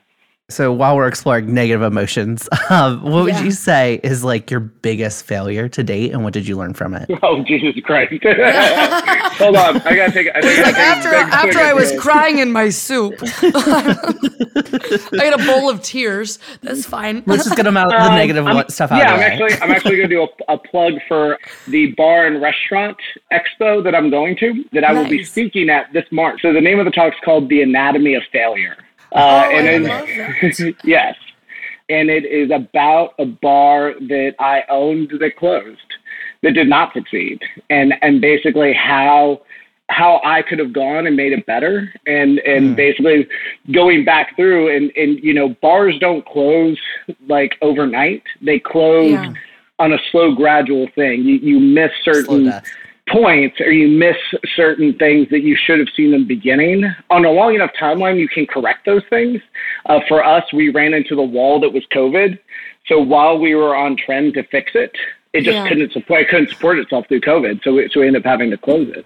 [0.49, 3.43] So while we're exploring negative emotions, um, what would Yeah.
[3.43, 6.93] you say is like your biggest failure to date, and what did you learn from
[6.93, 7.09] it?
[7.21, 8.11] Oh Jesus Christ!
[8.23, 10.29] Hold on, I gotta take.
[10.33, 12.01] I think like gotta after a big after swig I was this.
[12.01, 16.39] crying in my soup, I had a bowl of tears.
[16.61, 17.23] That's fine.
[17.25, 19.25] Let's just get them out the Um, negative I'm- stuff out Yeah, of I'm way.
[19.25, 22.95] actually I'm actually going to do a, a plug for the bar and restaurant
[23.33, 26.41] expo that I'm going to that I will be speaking at this March.
[26.41, 28.77] So the name of the talk is called "The Anatomy of Failure."
[29.11, 30.05] Uh, Oh, and I
[30.41, 31.15] then- yes,
[31.89, 35.79] and it is about a bar that I owned that closed,
[36.43, 39.41] that did not succeed, and and basically how
[39.89, 43.27] how I could have gone and made it better, and and basically
[43.73, 46.77] going back through and and you know bars don't close
[47.27, 49.33] like overnight; they close Yeah.
[49.79, 51.21] on a slow, gradual thing.
[51.23, 52.51] You you miss certain.
[53.07, 54.17] Points or you miss
[54.55, 56.83] certain things that you should have seen in the beginning.
[57.09, 59.41] On a long enough timeline, you can correct those things.
[59.85, 62.37] Uh, for us, we ran into the wall that was COVID.
[62.87, 64.95] So while we were on trend to fix it,
[65.33, 65.67] it just Yeah.
[65.67, 66.21] couldn't support.
[66.21, 67.63] It couldn't support itself through COVID.
[67.63, 69.05] So we, so we ended up having to close it.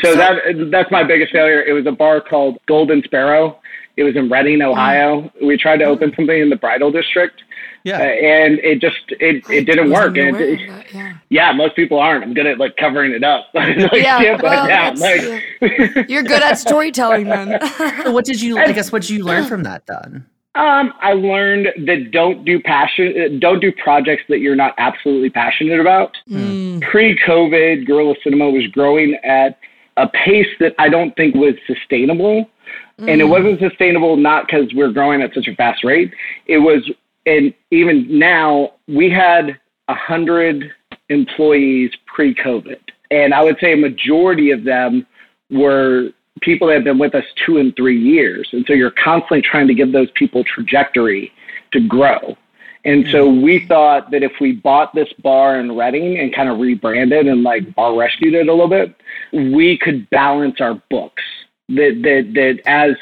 [0.00, 1.60] So, that that's my biggest failure.
[1.60, 3.58] It was a bar called Golden Sparrow.
[3.96, 5.28] It was in Reading, Ohio.
[5.42, 7.42] We tried to open something in the Bridal District,
[7.78, 7.98] uh, Yeah.
[8.02, 10.16] and it just it, it didn't work.
[10.16, 11.16] And aware it, that, yeah.
[11.28, 12.24] yeah, most people aren't.
[12.24, 13.46] I'm good at like covering it up.
[13.54, 14.94] like, Yeah, stamp it well, down.
[14.96, 17.58] that's- Like, You're good at storytelling, then.
[18.04, 18.58] So what did you?
[18.58, 20.26] I guess what did you learn from that then?
[20.54, 25.30] um, I learned that don't do passion, uh, don't do projects that you're not absolutely
[25.30, 26.16] passionate about.
[26.28, 26.82] Mm.
[26.82, 29.58] Pre-COVID, Guerrilla Cinema was growing at
[29.96, 32.50] a pace that I don't think was sustainable,
[32.98, 36.12] and it wasn't sustainable not because we're growing at such a fast rate.
[36.46, 36.90] It was,
[37.28, 40.72] and even now we had a hundred
[41.08, 45.06] employees pre-COVID, and I would say a majority of them
[45.50, 46.10] were
[46.40, 48.48] people that have been with us two and three years.
[48.52, 51.32] And so you're constantly trying to give those people trajectory
[51.72, 52.36] to grow.
[52.84, 53.42] And so mm-hmm.
[53.42, 57.42] we thought that if we bought this bar in Reading and kind of rebranded and
[57.42, 58.94] like bar rescued it a little bit,
[59.32, 61.22] we could balance our books.
[61.70, 62.96] That that that as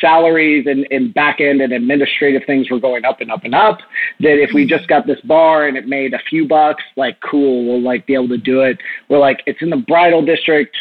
[0.00, 3.78] salaries and, and back end and administrative things were going up and up and up.
[4.20, 7.66] That if we just got this bar and it made a few bucks, like cool,
[7.66, 8.78] we'll like be able to do it.
[9.08, 10.76] We're like, it's in the bridal district.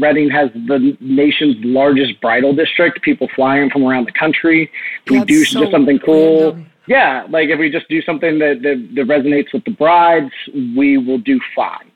[0.00, 3.02] Reading has the nation's largest bridal district.
[3.02, 4.70] People flying from around the country.
[5.06, 6.52] If we That's do so just something cool.
[6.52, 6.66] random.
[6.88, 10.32] Yeah, like if we just do something that, that, that resonates with the brides,
[10.76, 11.92] we will do fine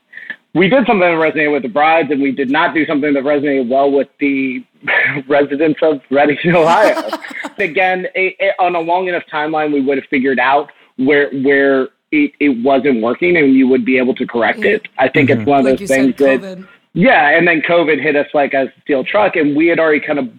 [0.57, 3.23] we did something that resonated with the brides, and we did not do something that
[3.23, 4.63] resonated well with the
[5.27, 7.09] residents of Reading, Ohio.
[7.57, 11.89] Again, it, it, on a long enough timeline, we would have figured out where where
[12.11, 14.87] it, it wasn't working, and you would be able to correct it.
[14.97, 16.67] I think it's one of Like those you things said, that COVID.
[16.93, 20.19] yeah, and then COVID hit us like a steel truck, and we had already kind
[20.19, 20.29] of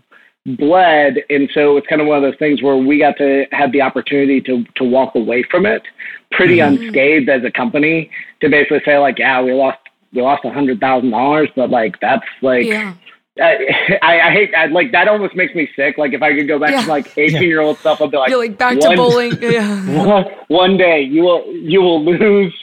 [0.56, 3.70] bled, and so it's kind of one of those things where we got to have
[3.72, 5.82] the opportunity to to walk away from it
[6.30, 6.82] pretty Mm-hmm.
[6.84, 9.78] unscathed as a company to basically say like, yeah, we lost
[10.12, 12.64] we lost a hundred thousand dollars, but like that's like.
[12.66, 12.94] Yeah.
[13.40, 15.98] I, I hate I, like that almost makes me sick.
[15.98, 16.82] Like if I could go back Yeah.
[16.82, 19.32] to like eighteen year old stuff, I'd be like, You're like back to bowling.
[19.42, 20.24] Yeah.
[20.48, 22.54] one day you will you will lose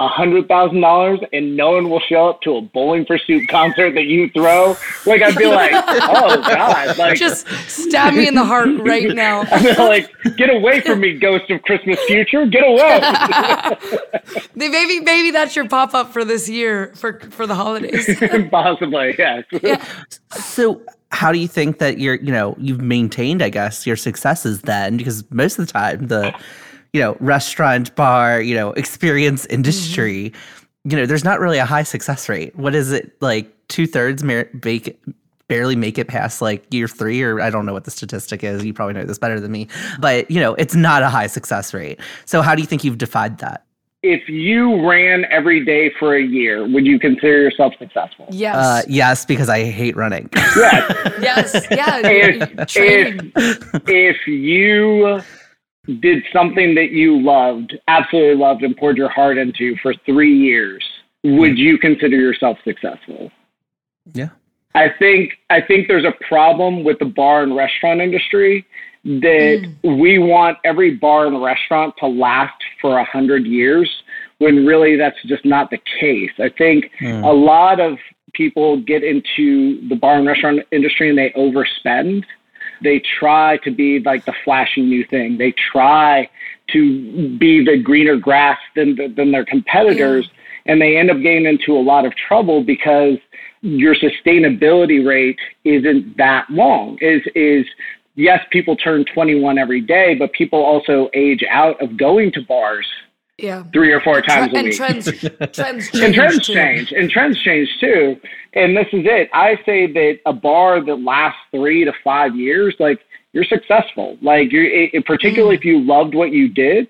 [0.00, 3.46] a hundred thousand dollars and no one will show up to a bowling for soup
[3.48, 4.76] concert that you throw.
[5.06, 9.42] Like I'd be like, oh god, like Just stab me in the heart right now.
[9.52, 13.00] I'd be like, get away from me, ghost of Christmas future, get away.
[14.56, 18.08] Maybe maybe that's your pop up for this year for for the holidays.
[18.50, 19.44] Possibly, yes.
[20.30, 20.82] So
[21.14, 24.96] how do you think that you're, you know, you've maintained, I guess, your successes then?
[24.96, 26.34] Because most of the time the,
[26.94, 30.32] you know, restaurant, bar, you know, experience industry,
[30.84, 32.54] you know, there's not really a high success rate.
[32.56, 34.96] What is it like two thirds mer- make
[35.48, 38.64] barely make it past like year three or I don't know what the statistic is.
[38.64, 39.66] You probably know this better than me.
[39.98, 42.00] But you know, it's not a high success rate.
[42.26, 43.64] So how do you think you've defied that?
[44.04, 48.28] If you ran every day for a year, would you consider yourself successful?
[48.30, 48.54] Yes.
[48.54, 50.28] Uh, yes, because I hate running.
[50.34, 51.16] Yes.
[51.20, 51.66] yes.
[51.70, 52.00] Yeah.
[52.04, 55.20] if, if, if you
[56.00, 60.84] did something that you loved, absolutely loved, and poured your heart into for three years,
[61.22, 63.30] would you consider yourself successful?
[64.12, 64.28] yeah.
[64.74, 68.66] I think I think there's a problem with the bar and restaurant industry
[69.04, 69.98] that mm.
[70.00, 73.88] we want every bar and restaurant to last for a hundred years
[74.38, 76.32] when really that's just not the case.
[76.38, 77.22] I think mm.
[77.22, 77.98] a lot of
[78.32, 82.24] people get into the bar and restaurant industry and they overspend.
[82.84, 85.38] They try to be like the flashy new thing.
[85.38, 86.28] They try
[86.72, 90.28] to be the greener grass than than their competitors,
[90.66, 93.18] and they end up getting into a lot of trouble because
[93.62, 96.98] your sustainability rate isn't that long.
[97.00, 97.66] Is is
[98.14, 102.86] yes, people turn 21 every day, but people also age out of going to bars
[103.38, 103.64] yeah.
[103.72, 104.76] three or four times a and week.
[104.76, 105.04] trends
[105.52, 106.54] trends change and trends too.
[106.54, 108.20] change and trends change too.
[108.52, 109.28] And this is it.
[109.32, 113.00] I say that a bar that lasts three to five years like
[113.32, 114.16] you're successful.
[114.22, 116.88] Like you're it, particularly if you loved what you did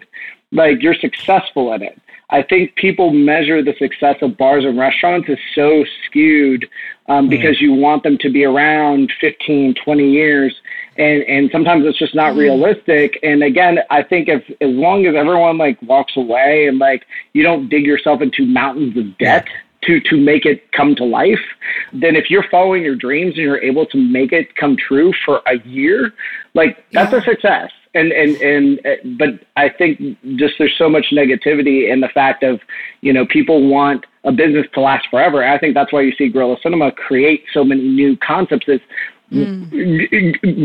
[0.55, 2.01] like you're successful at it.
[2.31, 6.67] I think people measure the success of bars and restaurants is so skewed
[7.09, 10.55] um, because you want them to be around 15 20 years
[10.97, 12.41] and and sometimes it's just not mm-hmm.
[12.41, 13.19] realistic.
[13.23, 17.43] And again i think if as long as everyone like walks away and like you
[17.43, 19.47] don't dig yourself into mountains of debt
[19.83, 21.45] to to make it come to life
[21.93, 25.43] then if you're following your dreams and you're able to make it come true for
[25.47, 26.13] a year
[26.55, 27.71] like that's a success.
[27.97, 30.01] And and and but i think
[30.37, 32.61] just there's so much negativity in the fact of
[33.03, 35.45] you know people want a business to last forever.
[35.45, 38.81] I think that's why you see guerrilla cinema create so many new concepts is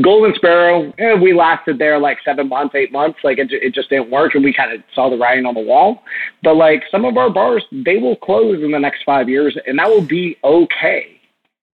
[0.01, 3.19] Golden Sparrow, eh, we lasted there like seven months, eight months.
[3.23, 5.61] Like it, it just didn't work, and we kind of saw the writing on the
[5.61, 6.03] wall.
[6.43, 9.79] But like some of our bars, they will close in the next five years, and
[9.79, 11.19] that will be okay.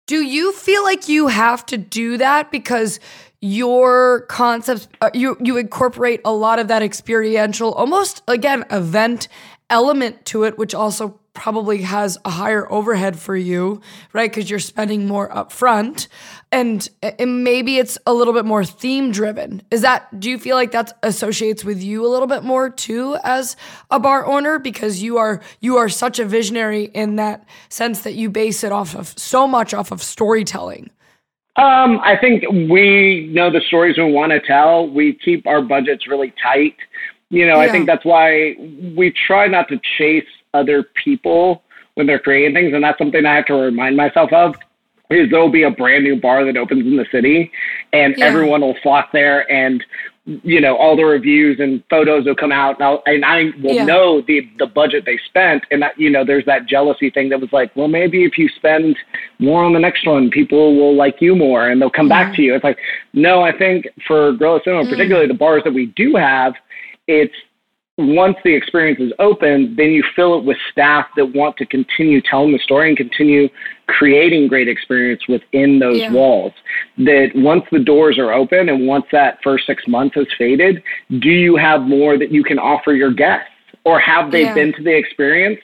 [0.08, 3.00] Do you feel like you have to do that because
[3.42, 9.28] your concepts uh, you you incorporate a lot of that experiential almost again event
[9.70, 13.82] element to it which also probably has a higher overhead for you
[14.14, 16.08] right because you're spending more upfront
[16.52, 20.56] and, and maybe it's a little bit more theme driven is that do you feel
[20.56, 23.58] like that associates with you a little bit more too as
[23.92, 28.14] a bar owner because you are you are such a visionary in that sense that
[28.14, 30.90] you base it off of so much off of storytelling
[31.58, 34.90] Um, I think we know the stories we want to tell.
[34.90, 36.76] We keep our budgets really tight.
[37.30, 38.56] You know, I think that's why
[38.96, 41.64] we try not to chase other people
[41.96, 44.56] when they're creating things, and that's something I have to remind myself of.
[45.10, 47.52] Is there'll be a brand new bar that opens in the city,
[47.94, 48.26] and Yeah.
[48.26, 49.84] everyone will flock there, and
[50.44, 53.76] you know, all the reviews and photos will come out, and, I'll, and I will
[53.76, 53.86] Yeah.
[53.86, 57.40] know the the budget they spent, and that, you know, there's that jealousy thing that
[57.40, 58.98] was like, well, maybe if you spend
[59.38, 62.42] more on the next one, people will like you more, and they'll come back to
[62.42, 62.56] you.
[62.56, 62.80] It's like,
[63.14, 64.90] no, I think for Guerrilla Cinema, mm.
[64.90, 66.56] particularly the bars that we do have,
[67.08, 67.34] it's
[67.98, 72.22] once the experience is open, then you fill it with staff that want to continue
[72.22, 73.48] telling the story and continue
[73.88, 76.12] creating great experience within those Yeah.
[76.12, 76.52] walls.
[76.98, 80.84] That once the doors are open and once that first six months has faded,
[81.20, 83.50] do you have more that you can offer your guests?
[83.86, 84.54] Or have they Yeah.
[84.54, 85.62] been to the experience,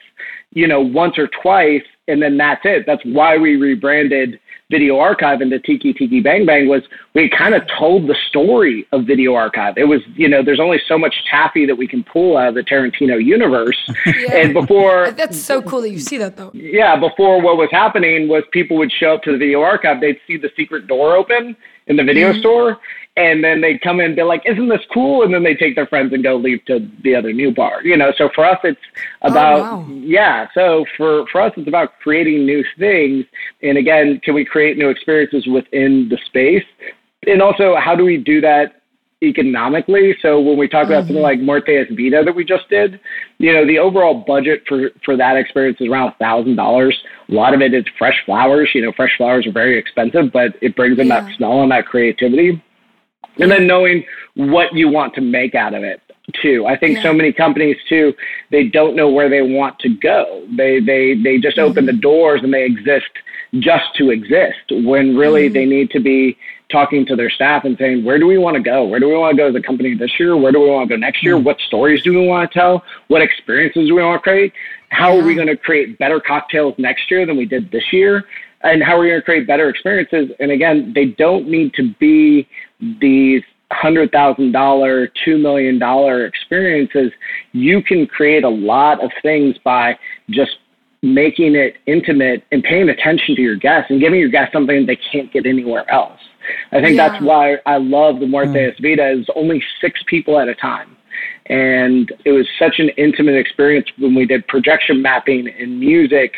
[0.54, 2.86] you know, once or twice and then that's it?
[2.86, 4.40] That's why we rebranded
[4.72, 6.82] Video Archive into Tiki Tiki Bang Bang was
[7.14, 9.74] we kind of told the story of Video Archive.
[9.76, 12.54] It was, you know, there's only so much taffy that we can pull out of
[12.54, 13.78] the Tarantino universe.
[14.22, 14.36] Yeah.
[14.36, 16.50] And before That's so cool that you see that though.
[16.54, 20.18] yeah, before what was happening was people would show up to the video archive, they'd
[20.26, 21.56] see the secret door open
[21.86, 22.40] in the video mm-hmm.
[22.40, 22.78] store,
[23.16, 25.22] and then they'd come in and be like, Isn't this cool?
[25.22, 27.82] And then they take their friends and go leave to the other new bar.
[27.84, 28.80] You know, so for us it's
[29.22, 29.88] oh, about wow.
[29.90, 33.24] yeah, so for, for us it's about creating new things.
[33.62, 36.64] And again, can we create new experiences within the space?
[37.26, 38.82] And also how do we do that
[39.22, 40.16] economically.
[40.20, 41.22] So when we talk about something mm-hmm.
[41.22, 43.00] like Morteas Vita that we just did,
[43.38, 46.98] you know, the overall budget for, for that experience is around thousand dollars.
[47.28, 48.70] A lot of it is fresh flowers.
[48.74, 51.20] You know, fresh flowers are very expensive, but it brings in Yeah.
[51.20, 52.60] that smell and that creativity.
[53.38, 56.00] And then knowing what you want to make out of it
[56.40, 56.66] too.
[56.66, 58.14] I think so many companies too,
[58.50, 60.46] they don't know where they want to go.
[60.56, 61.70] They they they just mm-hmm.
[61.70, 63.10] open the doors and they exist
[63.58, 65.54] just to exist when really mm-hmm.
[65.54, 66.38] they need to be
[66.70, 68.84] talking to their staff and saying, where do we want to go?
[68.84, 70.36] Where do we want to go as a company this year?
[70.36, 71.34] Where do we want to go next year?
[71.34, 71.44] Mm-hmm.
[71.44, 72.82] What stories do we want to tell?
[73.08, 74.54] What experiences do we want to create?
[74.88, 78.24] How are we going to create better cocktails next year than we did this year?
[78.62, 80.30] And how are we going to create better experiences?
[80.38, 82.48] And again, they don't need to be
[83.00, 83.42] these
[83.72, 87.10] hundred thousand dollar, two million dollar experiences.
[87.52, 89.98] You can create a lot of things by
[90.30, 90.52] just
[91.02, 94.98] making it intimate and paying attention to your guests and giving your guests something they
[95.10, 96.20] can't get anywhere else.
[96.70, 97.08] I think Yeah.
[97.08, 98.82] that's why I love the Morteas mm.
[98.82, 100.96] Vita is only six people at a time.
[101.46, 106.36] And it was such an intimate experience when we did projection mapping and music.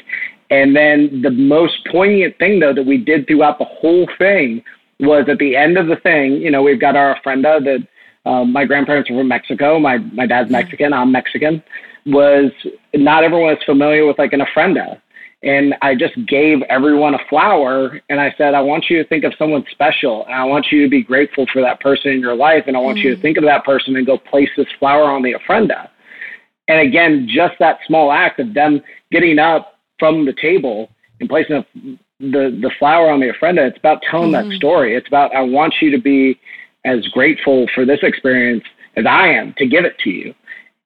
[0.50, 4.62] And then the most poignant thing though that we did throughout the whole thing
[5.00, 7.87] was at the end of the thing, you know, we've got our ofrenda that
[8.30, 9.78] um, my grandparents are from Mexico.
[9.78, 10.92] My my dad's Mexican.
[10.92, 11.62] I'm Mexican.
[12.07, 12.52] Was
[12.94, 15.00] not everyone is familiar with like an ofrenda,
[15.42, 19.24] and I just gave everyone a flower, and I said, I want you to think
[19.24, 22.35] of someone special, and I want you to be grateful for that person in your
[22.35, 25.04] life, and I want you to think of that person and go place this flower
[25.04, 25.88] on the ofrenda.
[26.68, 28.80] And again, just that small act of them
[29.11, 31.66] getting up from the table and placing a,
[32.20, 34.94] the the flower on the ofrenda, it's about telling that story.
[34.96, 36.38] It's about I want you to be
[36.85, 38.64] as grateful for this experience
[38.96, 40.35] as I am to give it to you.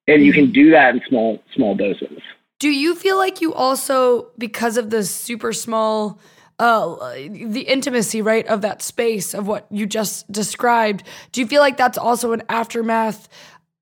[0.07, 2.23] And you can do that in small small doses.
[2.59, 6.19] Do you feel like you also, because of the super small,
[6.59, 11.61] uh, the intimacy, right, of that space of what you just described, do you feel
[11.61, 13.29] like that's also an aftermath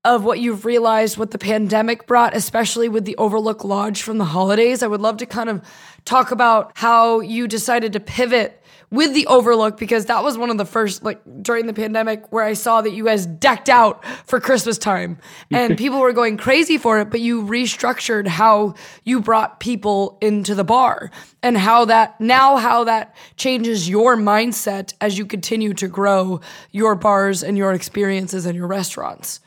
[0.07, 4.25] of what you've realized what the pandemic brought, especially with the Overlook Lodge from the
[4.25, 4.81] holidays?
[4.81, 5.61] I would love to kind of
[6.05, 10.57] talk about how you decided to pivot with the Overlook because that was one of
[10.57, 14.39] the first, like during the pandemic, where I saw that you guys decked out for
[14.39, 15.17] Christmas time
[15.51, 20.55] and people were going crazy for it, but you restructured how you brought people into
[20.55, 21.11] the bar
[21.43, 26.39] and how that now, how that changes your mindset as you continue to grow
[26.71, 29.41] your bars and your experiences and your restaurants.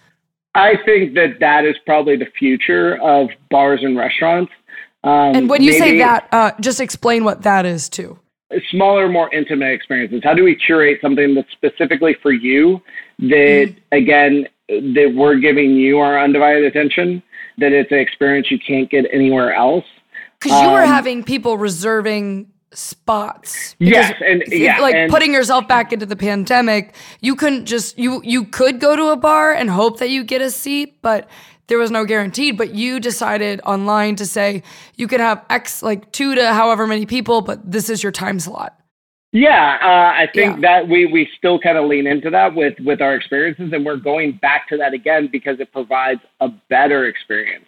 [0.55, 4.53] I think that that is probably the future of bars and restaurants.
[5.05, 8.19] Um, And when you say that, uh, just explain what that is too.
[8.73, 10.23] smaller, more intimate experiences.
[10.25, 12.83] How do we curate something that's specifically for you?
[13.21, 17.23] That again, that we're giving you our undivided attention.
[17.59, 19.85] That it's an experience you can't get anywhere else.
[20.41, 23.75] Because you were Um, having people reserving spots.
[23.79, 28.21] Yes, and yeah, like and- putting yourself back into the pandemic, you couldn't just you
[28.25, 31.29] you could go to a bar and hope that you get a seat, but
[31.67, 32.57] there was no guaranteed.
[32.57, 34.63] But you decided online to say
[34.97, 38.41] you could have X like two to however many people, but this is your time
[38.41, 38.77] slot.
[39.33, 40.61] Yeah, uh, I think Yeah.
[40.63, 43.97] that we we still kind of lean into that with with our experiences, and we're
[43.97, 47.65] going back to that again because it provides a better experience.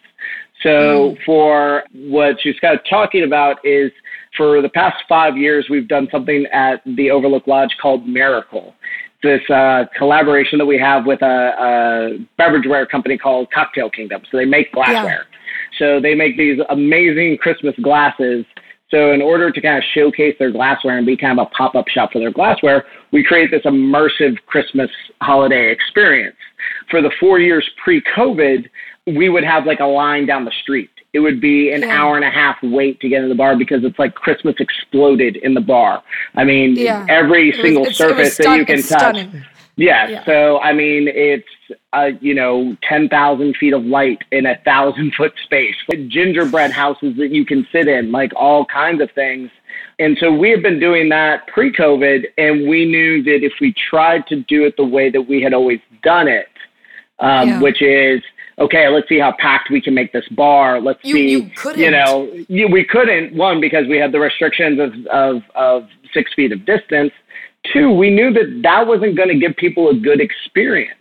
[0.61, 3.91] So for what she's kind of talking about is
[4.37, 8.73] for the past five years, we've done something at the Overlook Lodge called Miracle.
[9.21, 14.21] This uh, collaboration that we have with a, a beverageware company called Cocktail Kingdom.
[14.29, 15.25] So they make glassware.
[15.29, 15.77] Yeah.
[15.79, 18.45] So they make these amazing Christmas glasses
[18.93, 21.87] So in order to kind of showcase their glassware and be kind of a pop-up
[21.87, 24.89] shop for their glassware, we create this immersive Christmas
[25.19, 26.35] holiday experience.
[26.91, 28.69] For the four years pre-COVID,
[29.07, 30.91] we would have like a line down the street.
[31.13, 32.01] It would be an yeah.
[32.01, 35.35] hour and a half wait to get into the bar because it's like Christmas exploded
[35.37, 36.03] in the bar.
[36.35, 37.05] I mean, yeah.
[37.07, 39.15] every it single was, surface that you can touch.
[39.17, 39.45] Stunning.
[39.75, 40.09] Yes.
[40.11, 40.25] Yeah.
[40.25, 41.47] So, I mean, it's,
[41.93, 45.75] uh, you know, 10,000 feet of light in a thousand foot space,
[46.07, 49.49] gingerbread houses that you can sit in, like all kinds of things.
[49.99, 53.73] And so we have been doing that pre COVID, and we knew that if we
[53.73, 56.47] tried to do it the way that we had always done it,
[57.19, 57.61] um, yeah.
[57.61, 58.21] which is,
[58.59, 60.79] okay, let's see how packed we can make this bar.
[60.79, 64.79] Let's you, see, you, you know, you, we couldn't, one, because we had the restrictions
[64.79, 67.11] of, of, of six feet of distance
[67.71, 70.99] Two, we knew that that wasn't going to give people a good experience.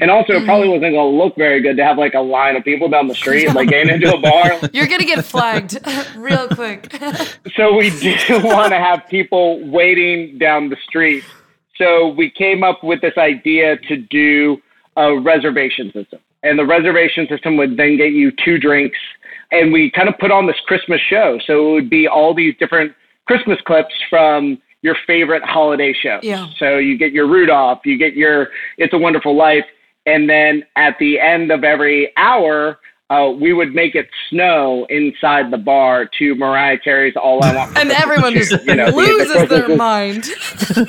[0.00, 0.72] And also, it probably mm.
[0.72, 3.14] wasn't going to look very good to have like a line of people down the
[3.14, 4.58] street, like getting into a bar.
[4.72, 5.78] You're going to get flagged
[6.16, 6.92] real quick.
[7.54, 11.22] so, we didn't want to have people waiting down the street.
[11.76, 14.60] So, we came up with this idea to do
[14.96, 16.18] a reservation system.
[16.42, 18.98] And the reservation system would then get you two drinks.
[19.52, 21.38] And we kind of put on this Christmas show.
[21.46, 22.94] So, it would be all these different
[23.26, 26.20] Christmas clips from your favorite holiday shows.
[26.22, 26.48] Yeah.
[26.58, 29.64] So you get your Rudolph, you get your It's a Wonderful Life,
[30.06, 32.78] and then at the end of every hour,
[33.10, 37.76] uh, we would make it snow inside the bar to Mariah Carey's "All I Want."
[37.76, 40.28] and everyone just you know, loses their mind.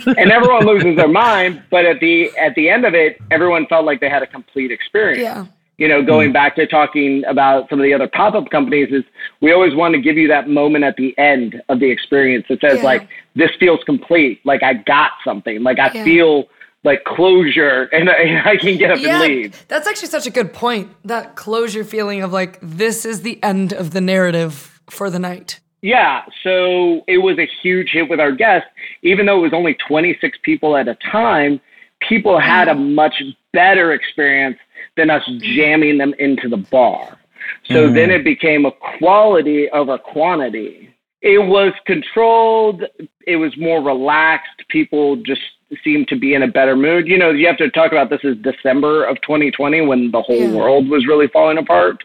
[0.05, 3.85] and everyone loses their mind, but at the at the end of it, everyone felt
[3.85, 5.21] like they had a complete experience.
[5.21, 5.45] Yeah
[5.81, 6.33] you know, going mm.
[6.33, 9.03] back to talking about some of the other pop up companies, is
[9.41, 12.61] we always want to give you that moment at the end of the experience that
[12.61, 12.83] says, yeah.
[12.83, 14.39] like, this feels complete.
[14.45, 15.63] Like, I got something.
[15.63, 16.03] Like, I yeah.
[16.03, 16.43] feel
[16.83, 19.65] like closure and, and I can get up yeah, and leave.
[19.67, 20.89] That's actually such a good point.
[21.05, 25.59] That closure feeling of like, this is the end of the narrative for the night.
[25.81, 28.69] Yeah, so it was a huge hit with our guests.
[29.01, 31.59] Even though it was only 26 people at a time,
[32.07, 32.93] people had a mm.
[32.93, 34.57] much better experience
[34.95, 37.17] than us jamming them into the bar.
[37.65, 37.93] So mm.
[37.95, 40.90] then it became a quality over quantity.
[41.21, 42.83] It was controlled,
[43.27, 44.63] it was more relaxed.
[44.69, 45.41] People just
[45.83, 47.07] seemed to be in a better mood.
[47.07, 50.35] You know, you have to talk about this is December of 2020 when the whole
[50.35, 50.53] yeah.
[50.53, 52.03] world was really falling apart.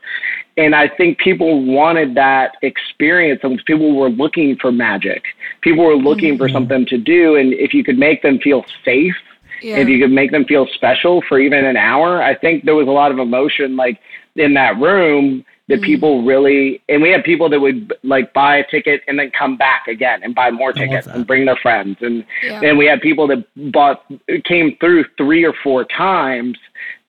[0.56, 3.40] And I think people wanted that experience.
[3.42, 5.24] And people were looking for magic.
[5.62, 6.44] People were looking mm-hmm.
[6.44, 7.36] for something to do.
[7.36, 9.16] And if you could make them feel safe
[9.62, 9.78] yeah.
[9.78, 12.88] If you could make them feel special for even an hour, I think there was
[12.88, 14.00] a lot of emotion like
[14.34, 15.84] in that room that mm-hmm.
[15.84, 19.56] people really and we had people that would like buy a ticket and then come
[19.56, 22.60] back again and buy more tickets and bring their friends and yeah.
[22.62, 24.04] and we had people that bought
[24.44, 26.58] came through three or four times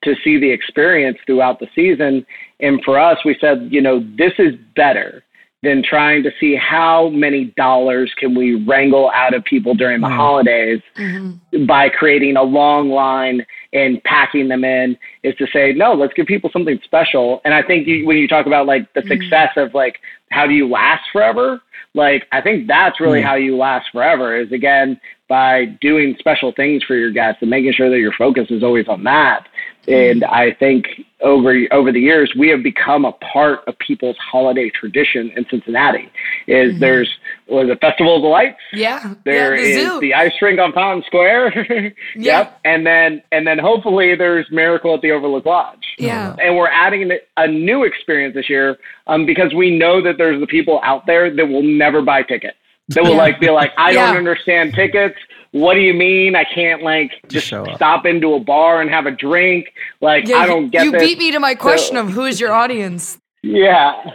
[0.03, 2.25] to see the experience throughout the season
[2.59, 5.23] and for us we said you know this is better
[5.63, 10.07] than trying to see how many dollars can we wrangle out of people during the
[10.07, 10.15] mm.
[10.15, 11.65] holidays mm-hmm.
[11.65, 13.43] by creating a long line
[13.73, 17.63] and packing them in is to say no let's give people something special and i
[17.63, 19.07] think you, when you talk about like the mm.
[19.07, 19.99] success of like
[20.29, 21.59] how do you last forever
[21.95, 26.83] like i think that's really how you last forever is again by doing special things
[26.83, 29.47] for your guests and making sure that your focus is always on that
[29.87, 30.85] and I think
[31.21, 36.11] over over the years we have become a part of people's holiday tradition in Cincinnati.
[36.47, 36.79] Is mm-hmm.
[36.79, 37.09] there's
[37.47, 38.59] was a Festival of the Lights?
[38.73, 39.15] Yeah.
[39.23, 39.99] There yeah, the is zoo.
[40.01, 41.93] the ice rink on Fountain Square.
[42.15, 42.39] yeah.
[42.39, 42.59] Yep.
[42.65, 45.95] And then and then hopefully there's Miracle at the Overlook Lodge.
[45.97, 46.35] Yeah.
[46.41, 48.77] And we're adding a new experience this year
[49.07, 52.57] um, because we know that there's the people out there that will never buy tickets.
[52.89, 53.17] That will yeah.
[53.17, 54.07] like be like, I yeah.
[54.07, 55.15] don't understand tickets
[55.59, 59.11] what do you mean I can't like just, stop into a bar and have a
[59.11, 59.67] drink?
[60.01, 61.01] Like yeah, I don't get You this.
[61.01, 63.17] beat me to my question so, of who is your audience.
[63.43, 64.11] Yeah.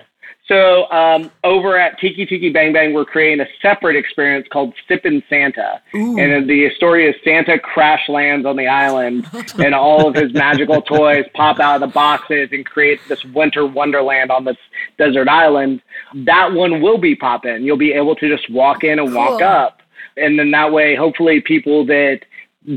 [0.48, 5.22] So um, over at Tiki Tiki Bang Bang, we're creating a separate experience called Sippin'
[5.28, 6.18] Santa, Ooh.
[6.18, 9.26] and the story is Santa crash lands on the island,
[9.58, 13.64] and all of his magical toys pop out of the boxes and create this winter
[13.64, 14.56] wonderland on this
[14.98, 15.80] desert island.
[16.14, 17.62] That one will be pop in.
[17.62, 19.16] You'll be able to just walk in and cool.
[19.16, 19.81] walk up
[20.16, 22.20] and then that way, hopefully, people that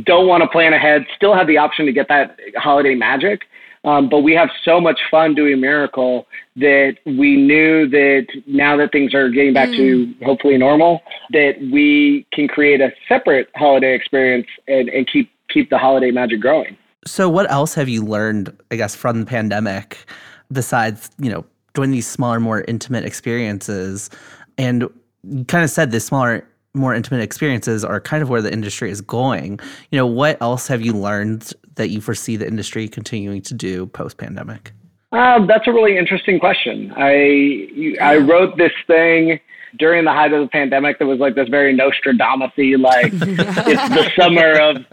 [0.03, 3.43] don't want to plan ahead still have the option to get that holiday magic.
[3.85, 6.25] Um, but we have so much fun doing Miracle
[6.55, 9.77] that we knew that now that things are getting back mm.
[9.77, 15.69] to hopefully normal, that we can create a separate holiday experience and, and keep keep
[15.69, 16.75] the holiday magic growing.
[17.05, 20.05] So, what else have you learned, I guess, from the pandemic
[20.51, 24.09] besides you know doing these smaller, more intimate experiences?
[24.57, 24.89] And
[25.29, 28.91] you kind of said this smaller more intimate experiences are kind of where the industry
[28.91, 29.59] is going.
[29.91, 33.87] You know, what else have you learned that you foresee the industry continuing to do
[33.87, 34.73] post pandemic?
[35.11, 36.93] Um, that's a really interesting question.
[36.97, 39.39] I I wrote this thing
[39.77, 44.11] during the height of the pandemic that was like this very Nostradamus like it's the
[44.17, 44.85] summer of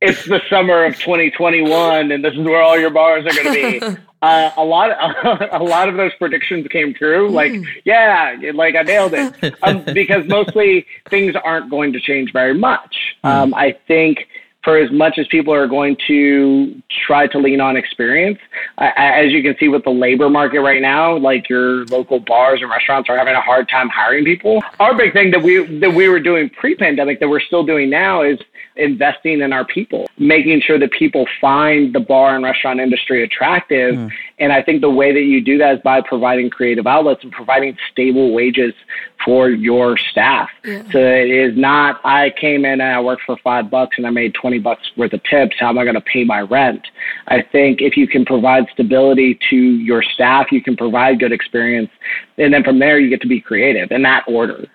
[0.00, 3.80] it's the summer of 2021 and this is where all your bars are going to
[3.80, 3.96] be.
[4.24, 7.28] Uh, a lot of, a lot of those predictions came true.
[7.28, 7.66] Like, mm.
[7.84, 9.34] yeah, like I nailed it.
[9.62, 13.16] Um, because mostly things aren't going to change very much.
[13.24, 13.30] Mm.
[13.30, 14.26] Um, I think
[14.64, 18.38] for as much as people are going to try to lean on experience,
[18.78, 22.70] as you can see with the labor market right now, like your local bars and
[22.70, 24.62] restaurants are having a hard time hiring people.
[24.80, 28.22] Our big thing that we that we were doing pre-pandemic that we're still doing now
[28.22, 28.38] is
[28.76, 33.94] investing in our people, making sure that people find the bar and restaurant industry attractive.
[33.94, 34.10] Mm.
[34.38, 37.30] And I think the way that you do that is by providing creative outlets and
[37.30, 38.74] providing stable wages
[39.24, 40.50] for your staff.
[40.64, 40.82] Yeah.
[40.90, 44.10] So it is not, I came in and I worked for five bucks and I
[44.10, 45.54] made 20 bucks worth of tips.
[45.58, 46.84] How am I going to pay my rent?
[47.28, 51.90] I think if you can provide stability to your staff, you can provide good experience.
[52.36, 54.66] And then from there, you get to be creative in that order.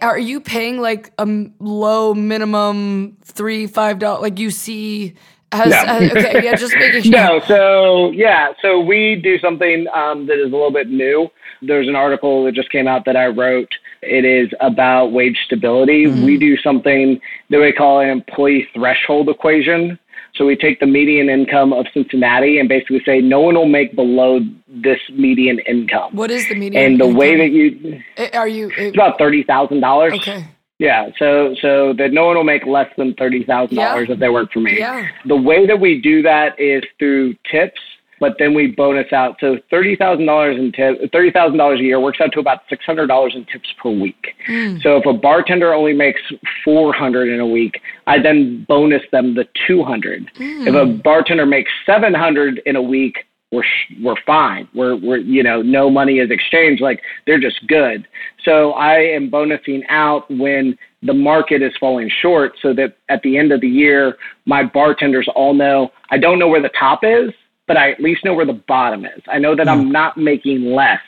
[0.00, 1.26] Are you paying like a
[1.58, 4.22] low minimum three, five dollars?
[4.22, 5.14] Like you see
[5.52, 5.78] has, no.
[5.78, 7.12] uh, okay, yeah, just making sure.
[7.12, 11.28] No, so yeah, so we do something um, that is a little bit new.
[11.62, 13.68] There's an article that just came out that I wrote.
[14.02, 16.06] It is about wage stability.
[16.06, 16.24] Mm-hmm.
[16.24, 17.20] We do something
[17.50, 19.98] that we call an employee threshold equation.
[20.34, 23.94] So we take the median income of Cincinnati and basically say no one will make
[23.96, 26.14] below this median income.
[26.14, 26.92] What is the median?
[26.92, 27.18] And the income?
[27.18, 30.14] way that you eh, are you it's about thirty thousand dollars.
[30.14, 30.46] Okay.
[30.80, 33.90] Yeah, so so that no one will make less than thirty thousand yeah.
[33.90, 34.78] dollars if they work for me.
[34.78, 35.08] Yeah.
[35.26, 37.80] The way that we do that is through tips
[38.20, 39.36] but then we bonus out.
[39.40, 42.60] So thirty thousand dollars in tips, thirty thousand dollars a year works out to about
[42.68, 44.36] six hundred dollars in tips per week.
[44.46, 44.80] Mm.
[44.82, 46.20] So if a bartender only makes
[46.64, 50.30] four hundred in a week, I then bonus them the two hundred.
[50.36, 50.68] Mm.
[50.68, 53.64] If a bartender makes seven hundred in a week, we're
[54.02, 54.68] we're fine.
[54.74, 56.82] We're we're you know no money is exchanged.
[56.82, 58.06] Like they're just good.
[58.44, 63.38] So I am bonusing out when the market is falling short, so that at the
[63.38, 64.16] end of the year,
[64.46, 67.30] my bartenders all know I don't know where the top is,
[67.66, 69.22] but I at least know where the bottom is.
[69.28, 69.70] I know that mm.
[69.70, 71.00] I'm not making less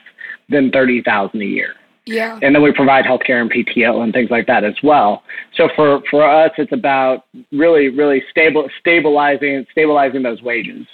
[0.49, 1.75] than thirty thousand a year.
[2.05, 2.39] Yeah.
[2.43, 5.23] And then we provide healthcare and PTO and things like that as well.
[5.55, 10.87] So for, for us, it's about really, really stable, stabilizing, stabilizing those wages.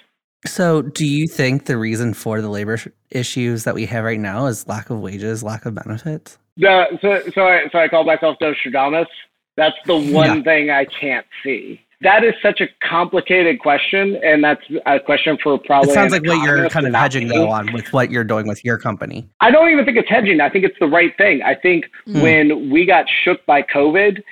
[0.47, 2.78] So, do you think the reason for the labor
[3.11, 6.39] issues that we have right now is lack of wages, lack of benefits?
[6.57, 9.09] The, so, so I, so I call myself Nostradamus.
[9.57, 10.43] That's the one yeah.
[10.43, 11.80] thing I can't see.
[12.01, 15.91] That is such a complicated question, and that's a question for probably.
[15.91, 18.64] It sounds like what you're kind of hedging though on with what you're doing with
[18.64, 19.28] your company.
[19.41, 20.41] I don't even think it's hedging.
[20.41, 21.43] I think it's the right thing.
[21.43, 22.22] I think mm.
[22.22, 24.22] when we got shook by COVID,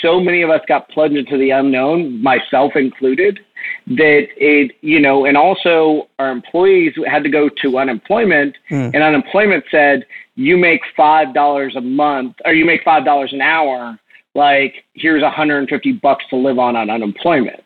[0.00, 3.40] so many of us got plunged into the unknown, myself included,
[3.86, 8.90] that it, you know, and also our employees had to go to unemployment, mm.
[8.92, 13.98] and unemployment said, you make $5 a month, or you make $5 an hour
[14.36, 17.64] like here's 150 bucks to live on on unemployment.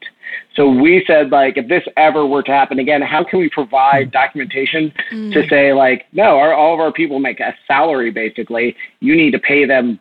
[0.55, 4.09] So we said like if this ever were to happen again, how can we provide
[4.09, 4.12] mm.
[4.12, 5.32] documentation mm.
[5.32, 8.76] to say like no, our, all of our people make a salary basically.
[9.01, 10.01] You need to pay them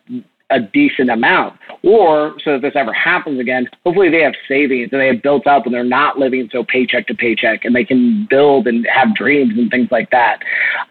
[0.50, 1.58] a decent amount.
[1.82, 5.46] Or so that this ever happens again, hopefully they have savings and they have built
[5.46, 9.14] up and they're not living so paycheck to paycheck and they can build and have
[9.14, 10.40] dreams and things like that.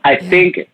[0.03, 0.29] I yeah.
[0.29, 0.69] think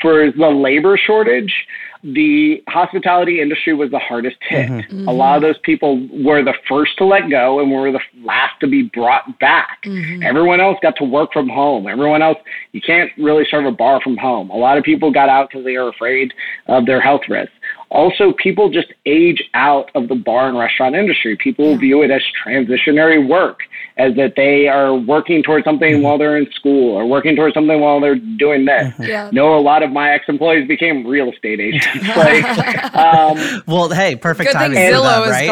[0.00, 1.66] for the labor shortage,
[2.02, 4.70] the hospitality industry was the hardest hit.
[4.70, 5.08] Mm-hmm.
[5.08, 8.60] A lot of those people were the first to let go and were the last
[8.60, 9.82] to be brought back.
[9.84, 10.22] Mm-hmm.
[10.22, 11.88] Everyone else got to work from home.
[11.88, 12.38] Everyone else,
[12.72, 14.50] you can't really serve a bar from home.
[14.50, 16.32] A lot of people got out because they were afraid
[16.66, 17.55] of their health risks.
[17.96, 21.34] Also, people just age out of the bar and restaurant industry.
[21.34, 21.76] People yeah.
[21.78, 23.60] view it as transitionary work,
[23.96, 26.02] as that they are working towards something mm-hmm.
[26.02, 28.92] while they're in school or working towards something while they're doing this.
[28.92, 29.02] Mm-hmm.
[29.04, 29.30] Yeah.
[29.32, 31.86] No, a lot of my ex-employees became real estate agents.
[32.16, 34.76] like, um, well, hey, perfect good timing.
[34.76, 35.46] Thing Zillow is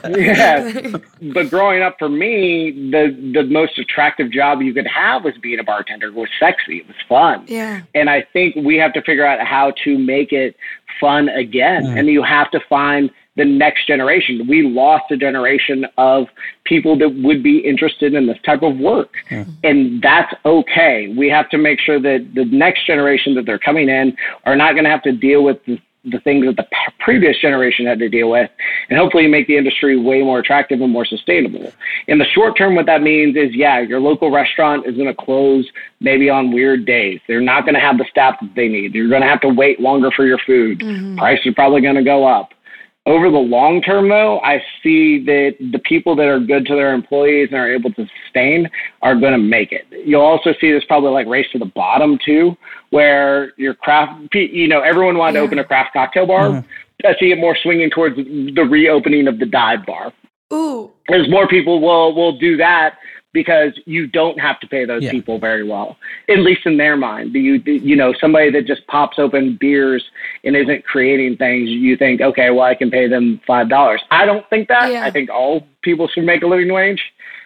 [0.00, 0.14] gone.
[0.18, 0.96] yeah,
[1.34, 5.58] but growing up for me, the the most attractive job you could have was being
[5.58, 6.06] a bartender.
[6.06, 6.78] It was sexy.
[6.78, 7.44] It was fun.
[7.46, 10.56] Yeah, and I think we have to figure out how to make it
[11.00, 11.84] fun again.
[11.84, 11.98] Mm.
[11.98, 14.46] And you have to find the next generation.
[14.48, 16.28] We lost a generation of
[16.64, 19.12] people that would be interested in this type of work.
[19.30, 19.48] Mm.
[19.64, 21.12] And that's okay.
[21.16, 24.72] We have to make sure that the next generation that they're coming in are not
[24.72, 26.66] going to have to deal with the the things that the
[27.00, 28.50] previous generation had to deal with,
[28.88, 31.72] and hopefully make the industry way more attractive and more sustainable.
[32.08, 35.14] In the short term, what that means is, yeah, your local restaurant is going to
[35.14, 35.68] close
[36.00, 37.20] maybe on weird days.
[37.28, 38.94] They're not going to have the staff that they need.
[38.94, 40.80] You're going to have to wait longer for your food.
[40.80, 41.18] Mm-hmm.
[41.18, 42.53] Prices are probably going to go up.
[43.06, 46.94] Over the long term, though, I see that the people that are good to their
[46.94, 48.70] employees and are able to sustain
[49.02, 49.84] are going to make it.
[50.06, 52.56] you'll also see this probably like race to the bottom too,
[52.90, 55.40] where your craft, you know, everyone wanted Yeah.
[55.40, 56.48] to open a craft cocktail bar.
[56.48, 56.62] Uh-huh.
[57.04, 60.12] I see it more swinging towards the reopening of the dive bar.
[60.52, 60.90] Ooh.
[61.10, 62.96] As more people will will do that
[63.34, 65.10] because you don't have to pay those Yeah.
[65.10, 65.98] people very well,
[66.30, 67.34] at least in their mind.
[67.34, 70.02] Do you you know somebody that just pops open beers
[70.44, 71.68] and isn't creating things?
[71.68, 74.00] You think, okay, well, I can pay them five dollars.
[74.10, 74.90] I don't think that.
[74.90, 75.04] Yeah.
[75.04, 77.02] I think all people should make a living wage,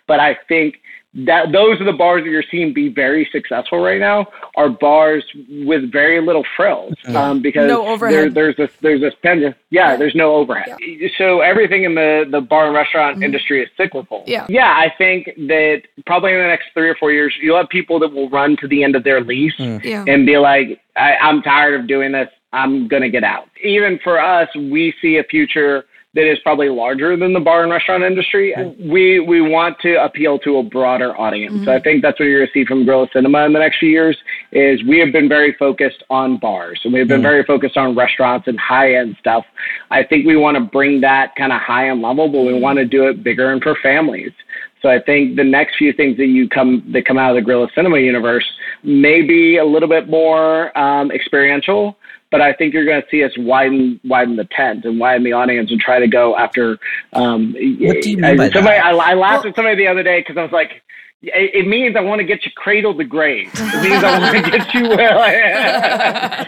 [0.07, 0.81] but I think
[1.27, 5.25] that those are the bars that you're seeing be very successful right now are bars
[5.49, 9.55] with very little frills um, because No there, there's this there's this pendulum.
[9.71, 10.77] Yeah, there's no overhead.
[11.17, 14.21] So everything in the the bar and restaurant industry is cyclical.
[14.21, 14.31] Mm-hmm.
[14.31, 14.47] Yeah.
[14.49, 14.75] yeah.
[14.77, 18.13] I think that probably in the next three or four years, you'll have people that
[18.13, 20.05] will run to the end of their lease Yeah.
[20.07, 22.29] and be like, I, I'm tired of doing this.
[22.53, 23.49] I'm gonna get out.
[23.63, 25.85] Even for us, we see a future
[26.15, 28.55] that is probably larger than the bar and restaurant industry.
[28.81, 31.55] We we want to appeal to a broader audience.
[31.55, 31.65] Mm-hmm.
[31.65, 33.91] So I think that's what you're gonna see from Guerrilla Cinema in the next few
[33.91, 34.17] years.
[34.51, 37.25] Is we have been very focused on bars and we've been mm.
[37.25, 39.45] very focused on restaurants and high end stuff.
[39.91, 42.63] I think we want to bring that kind of high end level, but we mm-hmm.
[42.63, 44.33] want to do it bigger and for families.
[44.81, 47.43] So I think the next few things that you come that come out of the
[47.43, 48.49] Guerrilla Cinema universe
[48.83, 51.98] may be a little bit more um, experiential,
[52.31, 55.33] but I think you're going to see us widen widen the tent and widen the
[55.33, 56.79] audience and try to go after.
[57.13, 58.85] Um, What do you mean by somebody, that?
[58.85, 60.83] I, I laughed at somebody the other day because I was like.
[61.21, 63.51] It, it means I want to get you cradle to grave.
[63.53, 65.19] It means I want to get you well.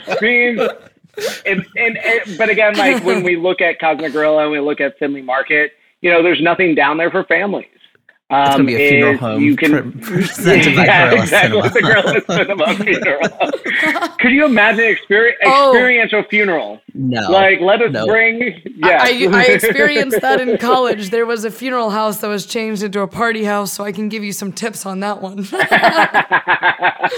[0.06, 0.60] it means
[1.46, 4.80] and, and, and but again, like when we look at Cosmic Gorilla and we look
[4.80, 7.66] at Findlay Market, you know, there's nothing down there for families.
[8.30, 11.62] Um, It's gonna be a funeral home You can, pre- presented by yeah, Guerrilla exactly.
[11.68, 11.72] Cinema.
[11.72, 12.74] The Guerrilla Cinema
[14.04, 14.08] funeral.
[14.20, 15.72] Could you imagine experience, Oh.
[15.72, 16.80] experiential funeral?
[16.94, 17.28] No.
[17.30, 18.06] Like, let us No.
[18.06, 18.60] bring.
[18.76, 21.10] Yeah, I, I experienced that in college.
[21.10, 24.08] There was a funeral house that was changed into a party house, so I can
[24.08, 25.46] give you some tips on that one.
[25.52, 27.08] I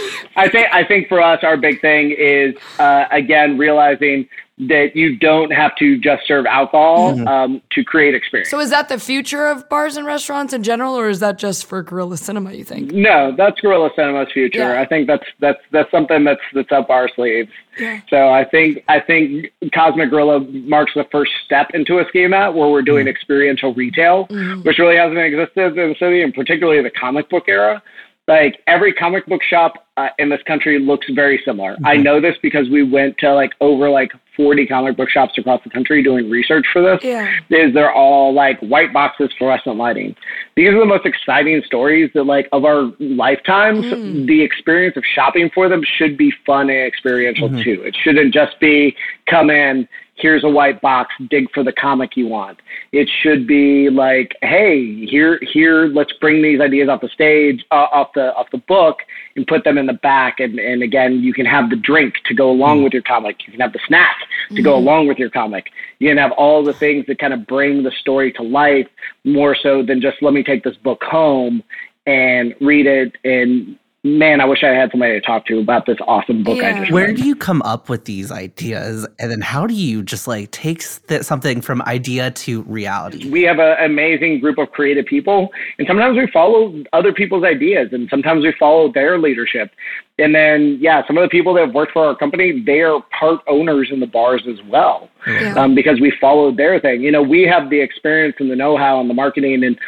[0.50, 4.28] think I think for us, our big thing is uh, again realizing
[4.58, 7.26] that you don't have to just serve alcohol mm-hmm.
[7.26, 8.50] um, to create experience.
[8.50, 11.64] so, is that the future of bars and restaurants in general, or is that just
[11.64, 12.52] for guerrilla Cinema?
[12.52, 12.92] You think?
[12.92, 14.58] No, that's guerrilla Cinema's future.
[14.58, 14.80] Yeah.
[14.80, 17.50] I think that's that's that's something that's that's up our sleeves.
[17.78, 18.00] Yeah.
[18.10, 22.68] So I think I think Cosmic Gorilla marks the first step into a schema where
[22.68, 23.10] we're doing mm.
[23.10, 24.62] experiential retail, mm-hmm.
[24.62, 27.82] which really hasn't existed in the city, and particularly the comic book era.
[28.28, 31.76] Like every comic book shop uh, in this country looks very similar.
[31.84, 32.02] I mm-hmm.
[32.04, 35.70] know this because we went to like over like 40 comic book shops across the
[35.70, 37.28] country doing research for this Yeah.
[37.50, 40.14] is they're all like white boxes, fluorescent lighting.
[40.56, 43.84] These are the most exciting stories that like of our lifetimes.
[43.86, 44.24] Hmm.
[44.26, 47.62] The experience of shopping for them should be fun and experiential mm-hmm.
[47.62, 47.82] too.
[47.82, 48.96] It shouldn't just be
[49.26, 52.60] come in, here's a white box, dig for the comic you want.
[52.92, 57.86] It should be like, hey, here here let's bring these ideas off the stage, uh,
[57.92, 58.98] off the off the book
[59.36, 62.34] and put them in the back and and again, you can have the drink to
[62.34, 63.46] go along with your comic.
[63.46, 64.16] You can have the snack
[64.54, 65.70] to go along with your comic.
[65.98, 68.88] You can have all the things that kind of bring the story to life
[69.24, 71.62] more so than just let me take this book home
[72.06, 75.96] and read it and man, I wish I had somebody to talk to about this
[76.08, 76.78] awesome book I Yeah.
[76.80, 77.16] just Where read.
[77.16, 80.82] do you come up with these ideas, and then how do you just like take
[81.06, 83.30] th- something from idea to reality?
[83.30, 87.90] we have an amazing group of creative people and sometimes we follow other people's ideas
[87.92, 89.70] and sometimes we follow their leadership
[90.18, 93.02] and then yeah some of the people that have worked for our company they are
[93.18, 95.54] part owners in the bars as well Yeah.
[95.54, 99.00] um, because we followed their thing you know we have the experience and the know-how
[99.00, 99.78] and the marketing and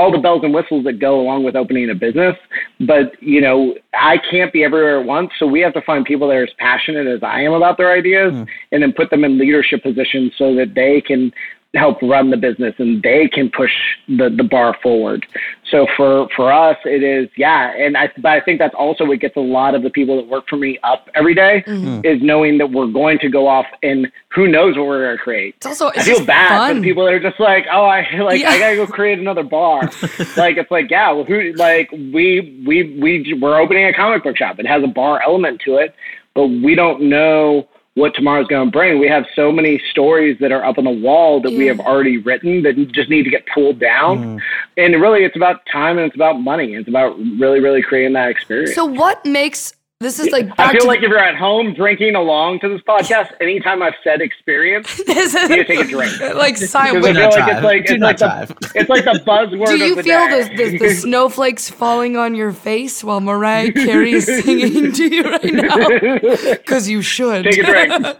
[0.00, 2.34] all the bells and whistles that go along with opening a business
[2.80, 6.26] but you know i can't be everywhere at once so we have to find people
[6.26, 8.44] that are as passionate as i am about their ideas hmm.
[8.72, 11.30] and then put them in leadership positions so that they can
[11.74, 13.70] help run the business and they can push
[14.08, 15.24] the, the bar forward.
[15.70, 17.72] So for, for us, it is, yeah.
[17.76, 20.26] And I, but I think that's also what gets a lot of the people that
[20.26, 22.04] work for me up every day mm-hmm.
[22.04, 25.22] is knowing that we're going to go off and who knows what we're going to
[25.22, 25.54] create.
[25.58, 27.84] It's also it's I feel just bad for the people that are just like, oh,
[27.84, 28.50] I like Yeah.
[28.50, 29.82] I gotta go create another bar.
[30.36, 34.36] like it's like, yeah, well, who like we we we we're opening a comic book
[34.36, 34.58] shop.
[34.58, 35.94] It has a bar element to it,
[36.34, 38.98] but we don't know what tomorrow's going to bring.
[38.98, 42.18] We have so many stories that are up on the wall that we have already
[42.18, 44.18] written that just need to get pulled down.
[44.18, 44.38] Mm-hmm.
[44.76, 46.74] And really, it's about time and it's about money.
[46.74, 48.74] It's about really, really creating that experience.
[48.74, 52.14] So, what makes this is like I feel to like if you're at home drinking
[52.14, 56.18] along to this podcast, anytime I've said experience, this is you take a drink.
[56.36, 56.94] like sign.
[56.94, 57.56] Because I Do feel not like drive.
[57.56, 58.72] it's like Do it's not like the drive.
[58.76, 59.66] it's like the buzzword.
[59.66, 60.56] Do you of the feel day.
[60.56, 65.22] the, the, the snowflakes falling on your face while Mariah Carey is singing to you
[65.22, 66.56] right now?
[66.56, 67.44] Because you should.
[67.44, 68.16] Take a drink.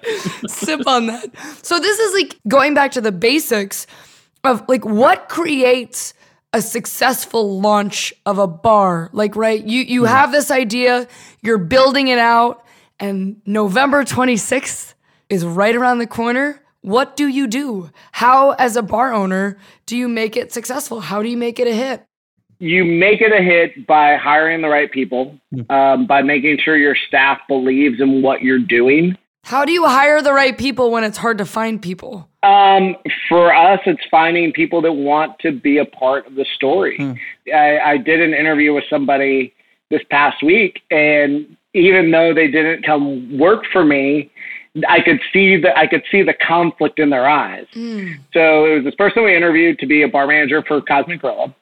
[0.49, 1.31] Sip on that.
[1.63, 3.87] So this is like going back to the basics
[4.45, 6.13] of like what creates
[6.53, 9.11] a successful launch of a bar?
[9.13, 11.09] Like, right, you you have this idea,
[11.43, 12.65] you're building it out,
[12.99, 14.95] and November 26th
[15.29, 16.63] is right around the corner.
[16.83, 17.91] What do you do?
[18.13, 21.01] How, as a bar owner, do you make it successful?
[21.01, 22.07] How do you make it a hit?
[22.61, 25.39] you make it a hit by hiring the right people,
[25.71, 29.17] um, by making sure your staff believes in what you're doing.
[29.45, 32.29] How do you hire the right people when it's hard to find people?
[32.43, 32.95] Um,
[33.29, 37.19] for us, it's finding people that want to be a part of the story.
[37.53, 39.53] I, I did an interview with somebody
[39.91, 44.31] this past week, and even though they didn't come work for me,
[44.89, 47.67] I could see the I could see the conflict in their eyes.
[48.33, 51.53] So it was this person we interviewed to be a bar manager for Cosmic Gorilla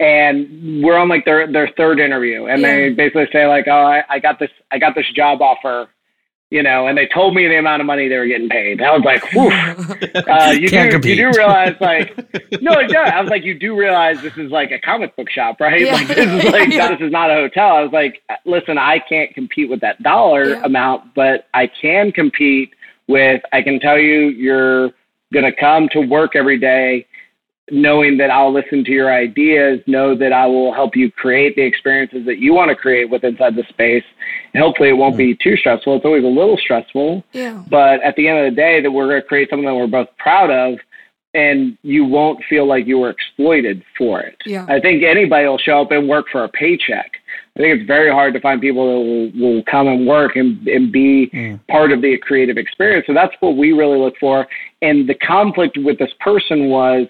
[0.00, 4.04] and we're on like their their third interview and they basically say like oh I,
[4.08, 5.88] I got this i got this job offer
[6.50, 8.90] you know and they told me the amount of money they were getting paid i
[8.90, 9.50] was like whew.
[10.30, 11.18] uh, you, Can't do, compete.
[11.18, 12.16] you do realize like
[12.62, 15.28] no it does i was like you do realize this is like a comic book
[15.28, 15.92] shop right Yeah.
[15.92, 16.88] like this is like Yeah.
[16.88, 20.50] this is not a hotel i was like listen i can't compete with that dollar
[20.50, 20.64] Yeah.
[20.64, 22.70] amount but i can compete
[23.08, 24.90] with i can tell you you're
[25.32, 27.06] going to come to work every day
[27.70, 31.62] knowing that I'll listen to your ideas, know that I will help you create the
[31.62, 34.04] experiences that you want to create with inside the space.
[34.54, 35.96] And hopefully it won't be too stressful.
[35.96, 37.62] It's always a little stressful, Yeah.
[37.70, 39.86] but at the end of the day that we're going to create something that we're
[39.86, 40.78] both proud of
[41.34, 44.36] and you won't feel like you were exploited for it.
[44.46, 44.64] Yeah.
[44.68, 47.12] I think anybody will show up and work for a paycheck.
[47.54, 50.66] I think it's very hard to find people that will, will come and work and,
[50.68, 51.60] and be mm.
[51.68, 53.06] part of the creative experience.
[53.06, 54.46] So that's what we really look for.
[54.80, 57.08] And the conflict with this person was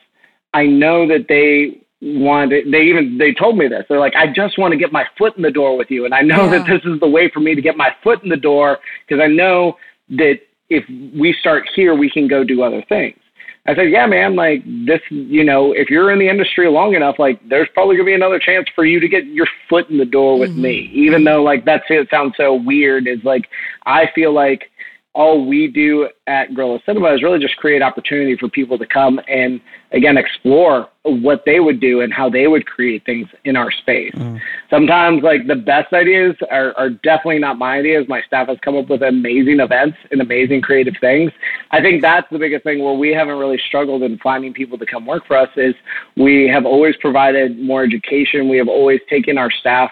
[0.55, 3.85] I know that they wanted they even they told me this.
[3.89, 6.05] They're like, I just want to get my foot in the door with you.
[6.05, 6.59] And I know Yeah.
[6.59, 9.23] that this is the way for me to get my foot in the door because
[9.23, 9.77] I know
[10.11, 10.41] that
[10.71, 10.85] if
[11.19, 13.19] we start here we can go do other things.
[13.67, 17.19] I said, Yeah, man, like this you know, if you're in the industry long enough,
[17.19, 20.07] like there's probably gonna be another chance for you to get your foot in the
[20.07, 20.87] door with me.
[20.87, 20.99] Mm-hmm.
[20.99, 21.25] Even mm-hmm.
[21.25, 23.49] though like that's it sounds so weird, is like
[23.87, 24.71] I feel like
[25.15, 29.21] all we do at Guerrilla Cinema is really just create opportunity for people to come
[29.29, 29.61] and
[29.93, 34.15] again explore what they would do and how they would create things in our space.
[34.15, 34.41] Mm.
[34.69, 38.07] Sometimes like the best ideas are, are definitely not my ideas.
[38.09, 41.33] My staff has come up with amazing events and amazing creative things.
[41.71, 44.87] I think that's the biggest thing where we haven't really struggled in finding people to
[44.87, 45.75] come work for us is
[46.17, 48.49] we have always provided more education.
[48.49, 49.91] We have always taken our staff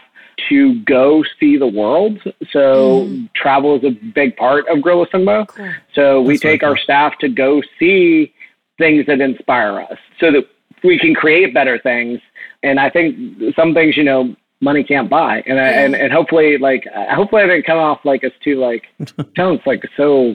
[0.48, 2.20] to go see the world.
[2.50, 3.32] So mm.
[3.34, 5.46] travel is a big part of Guerrilla Cinema.
[5.46, 5.72] Cool.
[5.94, 8.32] So we That's really take our staff to go see
[8.78, 10.44] things that inspire us so that
[10.84, 12.20] we can create better things.
[12.62, 13.16] And I think
[13.54, 15.42] some things, you know, money can't buy.
[15.46, 18.84] And I, and, and hopefully like hopefully I didn't come off like it's too like
[19.36, 20.34] sounds like so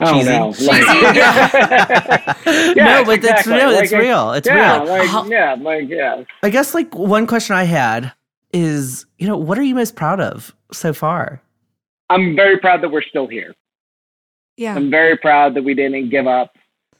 [0.00, 0.30] I Cheesy.
[0.30, 0.48] know.
[0.48, 0.82] Like,
[2.46, 3.54] no, Yeah, but it's exactly.
[3.54, 3.72] real.
[3.72, 4.32] Like, it's real.
[4.32, 4.88] It's yeah, real.
[4.88, 6.24] like yeah, like yeah.
[6.42, 8.12] I guess like one question I had
[8.52, 11.42] is, you know, what are you most proud of so far?
[12.10, 13.54] I'm very proud that we're still here.
[14.56, 14.74] Yeah.
[14.74, 16.52] I'm very proud that we didn't give up.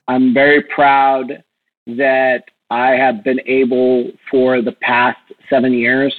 [0.09, 1.43] I'm very proud
[1.87, 5.19] that I have been able for the past
[5.51, 6.15] seven years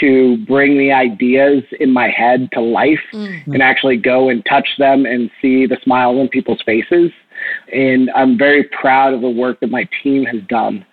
[0.00, 3.46] to bring the ideas in my head to life Mm.
[3.46, 7.12] and actually go and touch them and see the smile on people's faces.
[7.72, 10.84] And I'm very proud of the work that my team has done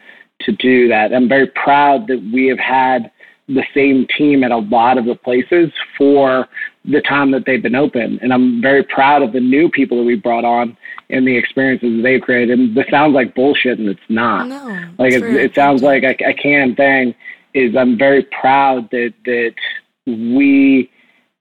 [0.42, 1.14] to do that.
[1.14, 3.10] I'm very proud that we have had
[3.54, 6.48] the same team at a lot of the places for
[6.86, 8.20] the time that they've been open.
[8.22, 10.78] And I'm very proud of the new people that we brought on
[11.10, 12.58] and the experiences that they've created.
[12.58, 14.48] And this sounds like bullshit, and it's not.
[14.48, 14.94] No.
[14.98, 17.14] Like it, it sounds like a, a can thing.
[17.54, 19.54] Is I'm very proud that that
[20.08, 20.90] we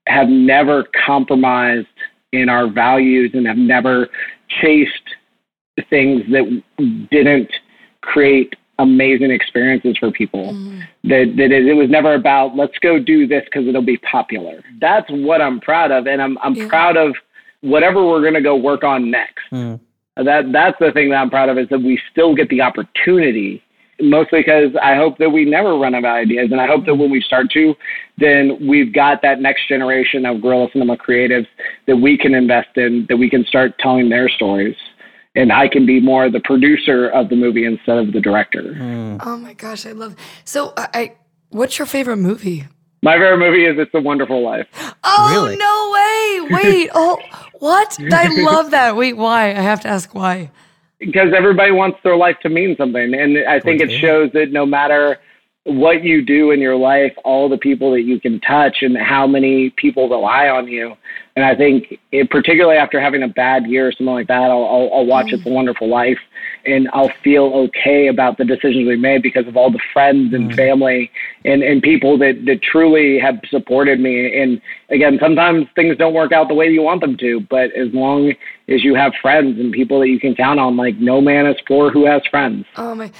[0.07, 1.87] have never compromised
[2.33, 4.09] in our values and have never
[4.61, 4.91] chased
[5.89, 6.63] things that
[7.09, 7.49] didn't
[8.01, 10.53] create amazing experiences for people.
[10.53, 10.79] Mm.
[11.03, 14.63] That that it, it was never about let's go do this because it'll be popular.
[14.79, 16.67] That's what I'm proud of, and I'm I'm Yeah.
[16.67, 17.15] proud of
[17.61, 19.43] whatever we're gonna go work on next.
[19.51, 19.79] Mm.
[20.17, 23.61] That that's the thing that I'm proud of is that we still get the opportunity.
[24.03, 26.95] Mostly because I hope that we never run out of ideas, and I hope that
[26.95, 27.75] when we start to,
[28.17, 31.45] then we've got that next generation of guerrilla Cinema creatives
[31.85, 34.75] that we can invest in, that we can start telling their stories,
[35.35, 38.61] and I can be more the producer of the movie instead of the director.
[38.77, 39.21] Mm.
[39.25, 40.15] Oh my gosh, I love.
[40.45, 41.15] So, I, I
[41.49, 42.65] what's your favorite movie?
[43.03, 44.67] My favorite movie is It's a Wonderful Life.
[45.03, 45.57] Oh Really?
[45.57, 46.71] no way!
[46.81, 47.17] Wait, oh
[47.59, 47.97] what?
[48.11, 48.95] I love that.
[48.95, 49.49] Wait, why?
[49.49, 50.51] I have to ask why.
[50.99, 54.67] because everybody wants their life to mean something and i think it shows that no
[54.67, 55.17] matter
[55.65, 59.27] what you do in your life, all the people that you can touch, and how
[59.27, 60.95] many people rely on you.
[61.35, 64.65] And I think, it, particularly after having a bad year or something like that, I'll,
[64.65, 65.33] I'll, I'll watch mm.
[65.33, 66.17] It's a Wonderful Life,
[66.65, 70.51] and I'll feel okay about the decisions we made because of all the friends and
[70.51, 70.55] mm.
[70.55, 71.11] family
[71.45, 74.41] and, and people that, that truly have supported me.
[74.41, 74.59] And
[74.89, 78.33] again, sometimes things don't work out the way you want them to, but as long
[78.67, 81.57] as you have friends and people that you can count on, like no man is
[81.67, 82.65] poor who has friends.
[82.77, 83.11] Oh my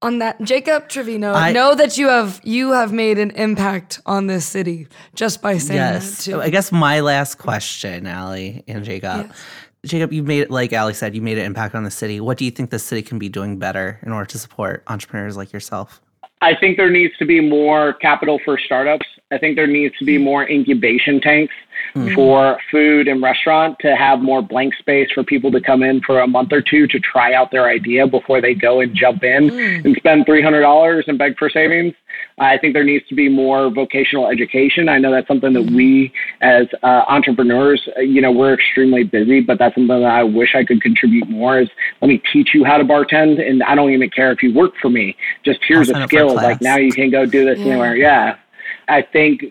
[0.00, 4.26] on that jacob trevino I, know that you have you have made an impact on
[4.28, 6.24] this city just by saying yes.
[6.24, 6.40] that too.
[6.40, 9.46] i guess my last question ali and jacob yes.
[9.84, 12.38] jacob you made it like ali said you made an impact on the city what
[12.38, 15.52] do you think the city can be doing better in order to support entrepreneurs like
[15.52, 16.00] yourself
[16.42, 20.04] i think there needs to be more capital for startups i think there needs to
[20.04, 21.54] be more incubation tanks
[21.94, 22.14] mm-hmm.
[22.14, 26.20] for food and restaurant to have more blank space for people to come in for
[26.20, 29.50] a month or two to try out their idea before they go and jump in
[29.50, 29.84] mm.
[29.84, 31.94] and spend $300 and beg for savings.
[32.38, 34.88] I think there needs to be more vocational education.
[34.88, 39.40] I know that's something that we as uh, entrepreneurs, uh, you know, we're extremely busy,
[39.40, 41.68] but that's something that I wish I could contribute more is
[42.00, 43.46] let me teach you how to bartend.
[43.46, 45.16] And I don't even care if you work for me.
[45.44, 46.34] Just here's a skill.
[46.34, 47.72] Like now you can go do this yeah.
[47.72, 47.96] anywhere.
[47.96, 48.36] Yeah.
[48.88, 49.42] I think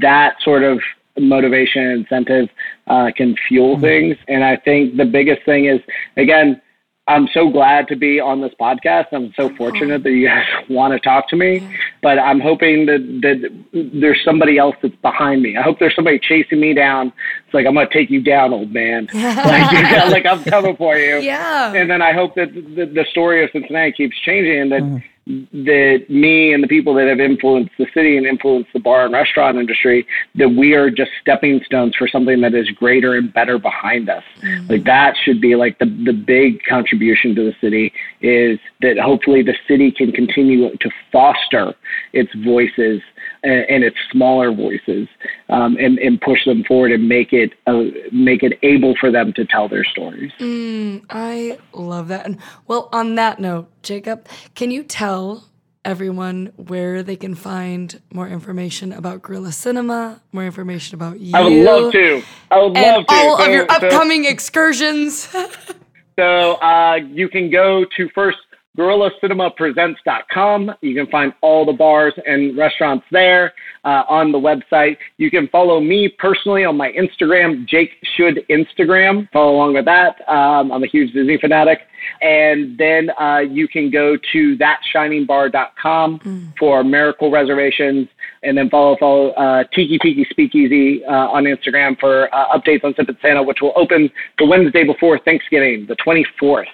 [0.00, 0.80] that sort of
[1.18, 2.48] motivation and incentive
[2.86, 3.82] uh, can fuel mm-hmm.
[3.82, 4.16] things.
[4.28, 5.80] And I think the biggest thing is,
[6.16, 6.60] again,
[7.08, 9.06] I'm so glad to be on this podcast.
[9.12, 11.68] I'm so fortunate that you guys want to talk to me,
[12.02, 15.56] but I'm hoping that, that there's somebody else that's behind me.
[15.56, 17.12] I hope there's somebody chasing me down.
[17.44, 19.08] It's like, I'm going to take you down, old man.
[19.14, 21.18] like, like I'm coming for you.
[21.18, 21.72] Yeah.
[21.74, 25.02] And then I hope that the, the story of Cincinnati keeps changing and that, mm
[25.26, 29.12] that me and the people that have influenced the city and influenced the bar and
[29.12, 30.06] restaurant industry
[30.36, 34.22] that we are just stepping stones for something that is greater and better behind us
[34.40, 34.70] mm-hmm.
[34.70, 39.42] like that should be like the the big contribution to the city is that hopefully
[39.42, 41.74] the city can continue to foster
[42.12, 43.02] its voices
[43.46, 45.08] and, and its smaller voices
[45.48, 49.32] um, and, and push them forward and make it uh, make it able for them
[49.34, 50.32] to tell their stories.
[50.40, 52.26] Mm, I love that.
[52.26, 55.44] And well, on that note, Jacob, can you tell
[55.84, 61.32] everyone where they can find more information about Guerrilla Cinema, more information about you?
[61.34, 62.22] I would love to.
[62.50, 63.14] I would love to.
[63.14, 65.28] All so, of your upcoming so, excursions.
[66.18, 68.38] so uh, you can go to first
[68.76, 70.74] GuerrillaCinemaPresents.com.
[70.80, 73.52] You can find all the bars and restaurants there
[73.84, 74.96] uh, on the website.
[75.16, 79.30] You can follow me personally on my Instagram, Jake Should Instagram.
[79.32, 80.16] Follow along with that.
[80.28, 81.80] Um, I'm a huge Disney fanatic.
[82.22, 86.52] And then uh, you can go to thatshiningbar.com mm.
[86.58, 88.08] for miracle reservations.
[88.42, 92.94] And then follow follow uh, Tiki Tiki Speakeasy uh, on Instagram for uh, updates on
[92.94, 96.66] Sip Santa, which will open the Wednesday before Thanksgiving, the 24th.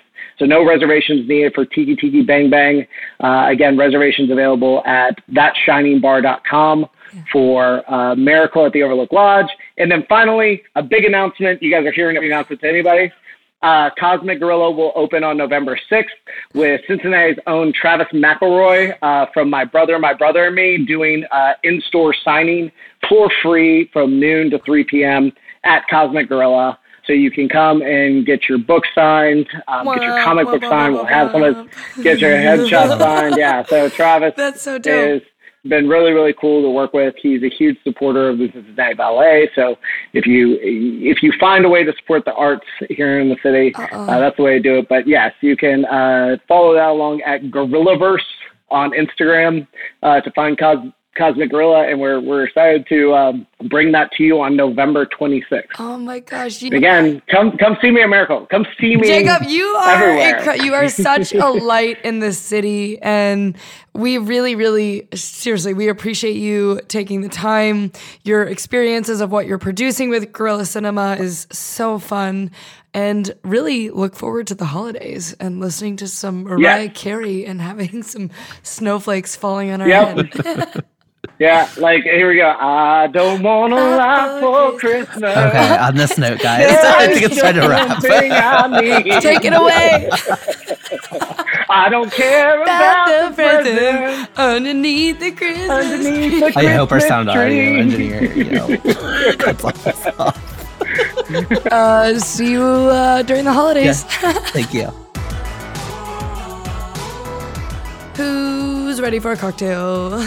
[0.43, 2.85] So no reservations needed for Tiki Tiki Bang Bang.
[3.23, 6.87] Uh, again, reservations available at thatshiningbar.com
[7.31, 9.47] for uh, Miracle at the Overlook Lodge.
[9.79, 11.63] And then finally, a big announcement.
[11.63, 13.13] You guys are hearing every announcement to anybody.
[13.63, 16.07] Uh, Cosmic Gorilla will open on November 6th
[16.55, 21.53] with Cincinnati's own Travis McElroy uh, from My Brother, My Brother and Me doing uh,
[21.63, 22.73] in-store signing
[23.09, 25.31] for free from noon to 3 p.m.
[25.63, 26.81] at Cosmic Gorilla.
[27.07, 30.95] So you can come and get your book signed, um, get your comic book signed.
[30.95, 31.69] We'll have some of
[32.03, 33.37] get your headshot signed.
[33.37, 33.65] Yeah.
[33.67, 35.23] So Travis That's so dope.
[35.23, 35.23] Has
[35.69, 37.15] been really, really cool to work with.
[37.23, 39.49] He's a huge supporter of the Cincinnati Ballet.
[39.55, 39.77] So
[40.13, 43.73] if you if you find a way to support the arts here in the city,
[43.75, 44.89] uh, that's the way to do it.
[44.89, 48.19] But yes, you can uh, follow that along at Gorillaverse
[48.71, 49.67] on Instagram
[50.03, 50.87] uh, to find Cos-
[51.17, 55.65] Cosmic Gorilla, and we're we're excited to um, bring that to you on November 26th.
[55.79, 56.63] Oh my gosh!
[56.63, 58.47] You, Again, come come see me at Miracle.
[58.51, 59.47] Come see me, Jacob.
[59.49, 63.57] You are you are such a light in this city, and
[63.95, 67.93] we really, really, seriously, we appreciate you taking the time.
[68.25, 72.51] Your experiences of what you're producing with Guerrilla Cinema is so fun
[72.95, 78.03] and really look forward to the holidays and listening to some Mariah Carey and having
[78.03, 78.31] some
[78.63, 80.35] snowflakes falling on our yep.
[80.35, 80.85] head.
[81.39, 82.49] Yeah, like here we go.
[82.59, 85.37] I don't want to lot for Christmas.
[85.37, 88.03] Okay, on this note, guys, I think it's time to wrap.
[88.03, 90.11] Take it away.
[91.71, 95.71] I don't care about, about the, present underneath the Christmas.
[95.71, 98.77] Underneath the Christmas I hope our sound audio engineer, you know,
[99.39, 99.65] cuts
[101.71, 104.05] uh, see you uh, during the holidays.
[104.23, 104.33] Yeah.
[104.51, 104.93] Thank you.
[108.17, 110.15] Who's ready for a cocktail?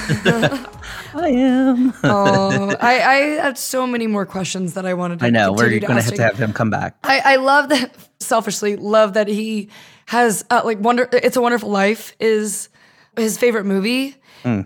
[1.14, 1.94] I am.
[2.04, 5.26] oh, I, I had so many more questions that I wanted to.
[5.26, 5.28] Ask.
[5.28, 6.98] I know we're going to have to have him come back.
[7.04, 7.96] I, I love that.
[8.20, 9.70] Selfishly, love that he
[10.08, 11.08] has uh, like wonder.
[11.12, 12.70] It's a Wonderful Life is
[13.16, 14.16] his favorite movie.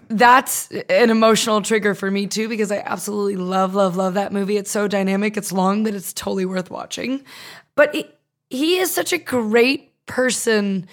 [0.09, 4.57] That's an emotional trigger for me too because I absolutely love, love, love that movie.
[4.57, 5.38] It's so dynamic.
[5.38, 7.24] It's long, but it's totally worth watching.
[7.76, 10.88] But it, he is such a great person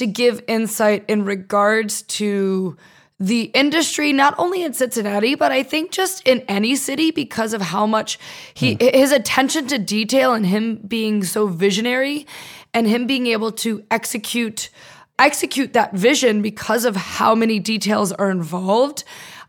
[0.00, 2.76] to give insight in regards to
[3.18, 7.60] the industry, not only in Cincinnati, but I think just in any city because of
[7.60, 8.18] how much
[8.54, 8.78] he hmm.
[8.80, 12.26] his attention to detail and him being so visionary
[12.72, 14.70] and him being able to execute
[15.18, 19.04] execute that vision because of how many details are involved.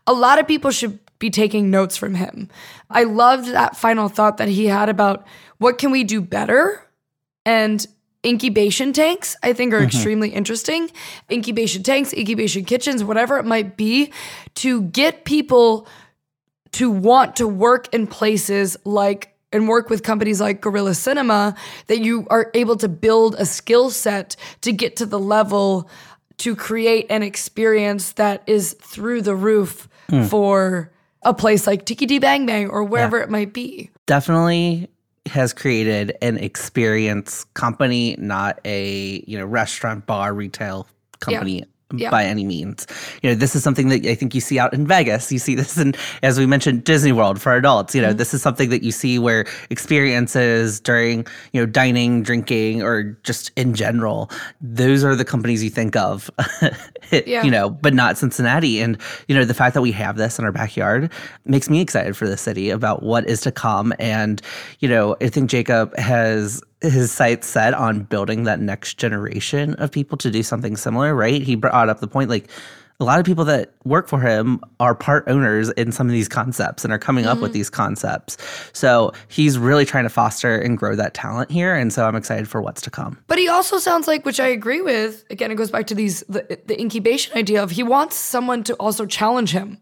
[0.06, 2.50] A lot of people should be taking notes from him.
[2.90, 5.26] I loved that final thought that he had about
[5.56, 6.86] what can we do better
[7.46, 7.86] and
[8.24, 9.86] incubation tanks i think are mm-hmm.
[9.86, 10.90] extremely interesting.
[11.30, 14.12] Incubation tanks incubation kitchens whatever it might be
[14.54, 15.86] to get people
[16.72, 21.54] to want to work in places like and work with companies like Gorilla Cinema
[21.86, 25.88] that you are able to build a skill set to get to the level
[26.38, 30.26] to create an experience that is through the roof mm.
[30.26, 30.90] for
[31.22, 33.90] a place like Tiki D Bang Bang or wherever it might be.
[34.06, 34.88] definitely
[35.26, 40.86] has created an experience company, not a you know restaurant, bar, retail
[41.20, 41.60] company.
[41.60, 41.64] Yeah.
[42.10, 42.86] By any means,
[43.22, 45.30] you know this is something that I think you see out in Vegas.
[45.30, 47.94] You see this in, as we mentioned, Disney World for adults.
[47.94, 48.16] You know, mm-hmm.
[48.16, 53.50] this is something that you see where experiences during, you know, dining, drinking, or just
[53.56, 54.30] in general.
[54.60, 56.30] Those are the companies you think of,
[57.10, 57.42] Yeah.
[57.42, 58.80] you know, but not Cincinnati.
[58.80, 61.10] And you know, the fact that we have this in our backyard
[61.44, 63.92] makes me excited for the city about what is to come.
[63.98, 64.40] And
[64.80, 69.90] you know, I think Jacob has his sights set on building that next generation of
[69.90, 71.14] people to do something similar.
[71.14, 71.42] Right?
[71.42, 72.48] He brought up the point like.
[73.00, 76.28] A lot of people that work for him are part owners in some of these
[76.28, 77.54] concepts and are coming up with mm-hmm.
[77.54, 78.36] these concepts.
[78.72, 81.74] So he's really trying to foster and grow that talent here.
[81.74, 83.18] And so I'm excited for what's to come.
[83.26, 85.24] But he also sounds like, which I agree with.
[85.30, 88.74] Again, it goes back to these the, the incubation idea of he wants someone to
[88.74, 89.78] also challenge him.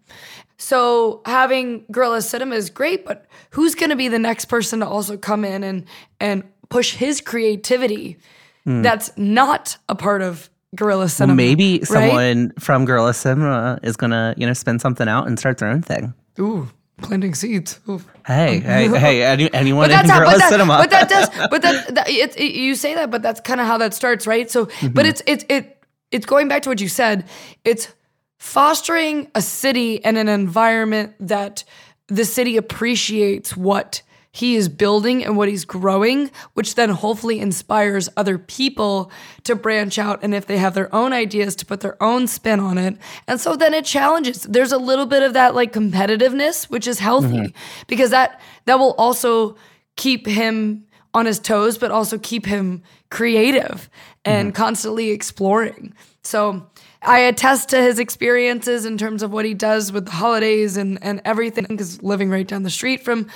[0.56, 4.86] So having Guerrilla Cinema is great, but who's going to be the next person to
[4.86, 5.84] also come in and
[6.20, 8.16] and push his creativity?
[8.64, 11.34] That's not a part of Guerrilla Cinema.
[11.34, 11.86] Maybe right?
[11.88, 15.82] someone from Guerrilla Cinema is gonna, you know, spin something out and start their own
[15.82, 16.14] thing.
[16.38, 16.68] Ooh,
[17.02, 17.80] planting seeds.
[17.88, 18.00] Ooh.
[18.24, 19.24] Hey, hey, hey!
[19.24, 20.76] Any, anyone But in that's how, Guerrilla but that, Cinema?
[20.78, 23.66] but that does, but that, that it, it- you say that, but that's kind of
[23.66, 24.48] how that starts, right?
[24.48, 24.88] So, Mm-hmm.
[24.94, 27.24] but it's it's it it's going back to what you said.
[27.64, 27.88] It's
[28.38, 31.64] fostering a city and an environment that
[32.06, 34.02] the city appreciates what
[34.32, 39.10] he is building and what he's growing, which then hopefully inspires other people
[39.42, 42.60] to branch out and if they have their own ideas to put their own spin
[42.60, 42.96] on it.
[43.26, 44.42] And so then it challenges.
[44.42, 47.84] There's a little bit of that like competitiveness, which is healthy mm-hmm.
[47.88, 49.56] because that that will also
[49.96, 53.90] keep him on his toes, but also keep him creative
[54.24, 54.62] and mm-hmm.
[54.62, 55.92] constantly exploring.
[56.22, 56.68] So
[57.02, 61.02] I attest to his experiences in terms of what he does with the holidays and,
[61.02, 63.26] and everything, because living right down the street from,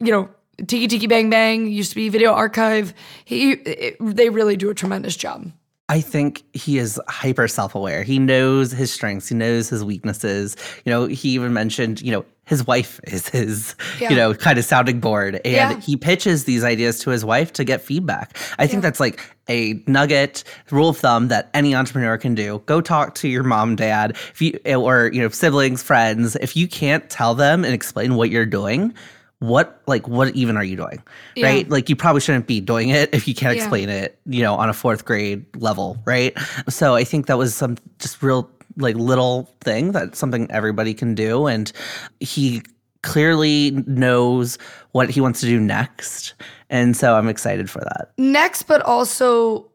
[0.00, 0.28] you know,
[0.66, 2.94] Tiki Tiki Bang Bang used to be Video Archive.
[3.24, 5.50] He, it, they really do a tremendous job.
[5.90, 8.04] I think he is hyper self aware.
[8.04, 10.56] He knows his strengths, he knows his weaknesses.
[10.84, 14.10] You know, he even mentioned, you know, his wife is his, Yeah.
[14.10, 15.36] you know, kind of sounding board.
[15.44, 15.80] And Yeah.
[15.80, 18.36] he pitches these ideas to his wife to get feedback.
[18.58, 22.62] I think that's like a nugget rule of thumb that any entrepreneur can do.
[22.66, 26.34] Go talk to your mom, dad, if you or you know, siblings, friends.
[26.36, 28.94] If you can't tell them and explain what you're doing,
[29.40, 31.02] what like what even are you doing
[31.34, 31.46] Yeah.
[31.46, 33.62] right like you probably shouldn't be doing it if you can't Yeah.
[33.62, 36.36] explain it you know on a fourth grade level right
[36.68, 41.14] so i think that was some just real like little thing that something everybody can
[41.14, 41.72] do and
[42.20, 42.62] he
[43.02, 44.56] clearly knows
[44.92, 46.34] what he wants to do next
[46.70, 49.70] and so i'm excited for that Next, but also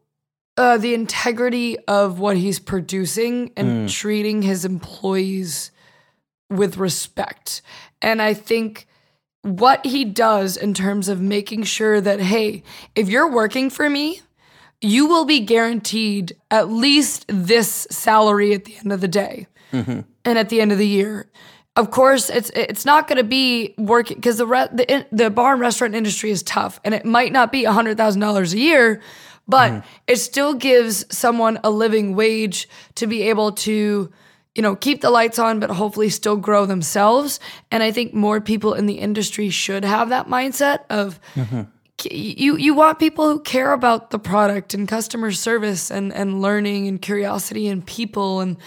[0.57, 5.72] uh, the integrity of what he's producing and treating his employees
[6.49, 7.62] with respect.
[8.01, 8.86] And I think
[9.42, 12.64] what he does in terms of making sure that, hey,
[12.96, 14.22] if you're working for me,
[14.82, 20.02] you will be guaranteed at least this salary at the end of the day mm-hmm.
[20.26, 21.30] and at the end of the year.
[21.76, 25.54] Of course, it's it's not going to be working because the re- the the bar
[25.54, 29.02] and restaurant industry is tough, and it might not be hundred thousand dollars a year,
[29.48, 29.88] but mm-hmm.
[30.08, 34.12] it still gives someone a living wage to be able to,
[34.60, 37.39] you know, keep the lights on, but hopefully still grow themselves.
[37.72, 41.62] And I think more people in the industry should have that mindset of mm-hmm.
[42.12, 46.89] you you want people who care about the product and customer service and and learning
[46.89, 48.57] and curiosity and people and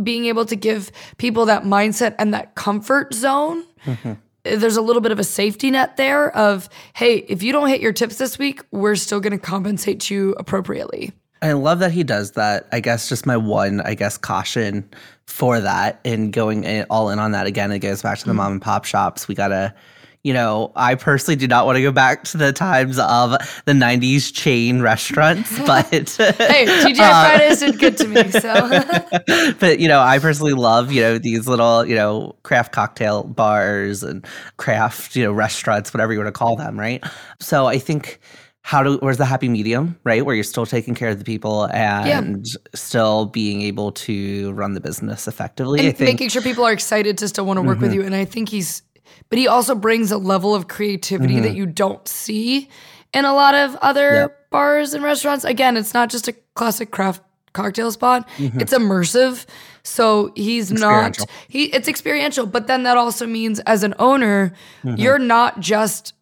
[0.00, 3.64] being able to give people that mindset and that comfort zone.
[3.86, 4.12] Mm-hmm.
[4.44, 7.80] There's a little bit of a safety net there of hey if you don't hit
[7.80, 11.10] your tips this week we're still going to compensate you appropriately
[11.42, 12.68] I love that he does that.
[12.72, 14.88] I guess just my one, I guess, caution
[15.26, 18.30] for that and going in, all in on that again, it goes back to the
[18.30, 18.38] mm-hmm.
[18.38, 19.28] mom and pop shops.
[19.28, 19.74] We gotta
[20.22, 23.30] you know, I personally do not want to go back to the times of
[23.64, 29.54] the 90s chain restaurants, but hey, TGI uh, Fridays did good to me, so.
[29.60, 34.02] but you know, I personally love, you know, these little, you know, craft cocktail bars
[34.02, 34.26] and
[34.58, 37.02] craft, you know, restaurants, whatever you want to call them, right?
[37.38, 38.20] So I think
[38.62, 40.24] how do where's the happy medium, right?
[40.24, 42.60] Where you're still taking care of the people and yeah.
[42.74, 45.88] still being able to run the business effectively.
[45.88, 47.86] And making sure people are excited to still want to work mm-hmm.
[47.86, 48.02] with you.
[48.02, 48.82] And I think he's
[49.28, 51.42] but he also brings a level of creativity mm-hmm.
[51.44, 52.68] that you don't see
[53.12, 54.50] in a lot of other yep.
[54.50, 55.44] bars and restaurants.
[55.44, 58.28] Again, it's not just a classic craft cocktail spot.
[58.36, 58.60] Mm-hmm.
[58.60, 59.46] It's immersive.
[59.82, 64.52] So he's not he it's experiential, but then that also means as an owner,
[64.84, 64.96] mm-hmm.
[64.96, 66.12] you're not just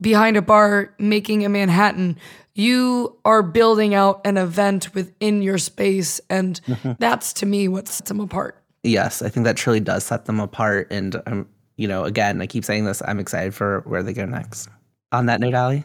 [0.00, 2.16] behind a bar making a Manhattan.
[2.54, 6.60] You are building out an event within your space and
[6.98, 8.62] that's to me what sets them apart.
[8.82, 12.46] Yes, I think that truly does set them apart and I'm you know, again, I
[12.46, 14.68] keep saying this, I'm excited for where they go next.
[15.12, 15.84] On that note, Ali?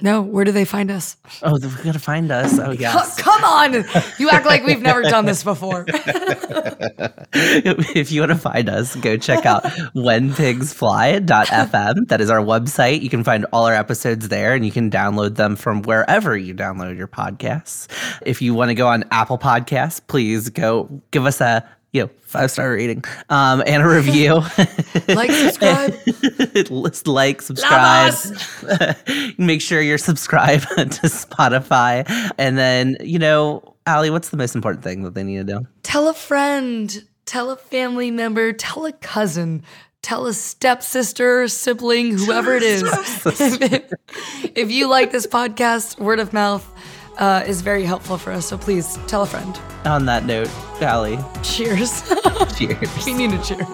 [0.00, 1.16] No, where do they find us?
[1.42, 2.56] Oh, they're going to find us.
[2.60, 3.20] Oh, yes.
[3.20, 3.84] Come on.
[4.18, 5.86] You act like we've never done this before.
[7.32, 9.64] if you want to find us, go check out
[9.96, 12.06] whenpigsfly.fm.
[12.06, 13.02] That is our website.
[13.02, 16.54] You can find all our episodes there and you can download them from wherever you
[16.54, 17.88] download your podcasts.
[18.24, 22.10] If you want to go on Apple Podcasts, please go give us a you know,
[22.20, 24.34] five star rating um, and a review.
[25.08, 25.94] like, subscribe.
[26.70, 28.14] List, like, subscribe.
[29.38, 32.04] Make sure you're subscribed to Spotify.
[32.36, 35.66] And then, you know, Ali, what's the most important thing that they need to do?
[35.82, 39.62] Tell a friend, tell a family member, tell a cousin,
[40.02, 42.82] tell a stepsister, sibling, whoever it is.
[44.54, 46.70] if you like this podcast, word of mouth
[47.18, 48.46] uh, is very helpful for us.
[48.46, 49.58] So please tell a friend.
[49.84, 50.50] On that note,
[50.82, 51.18] Ali.
[51.42, 52.02] Cheers.
[52.56, 53.06] cheers.
[53.06, 53.66] we need a cheers.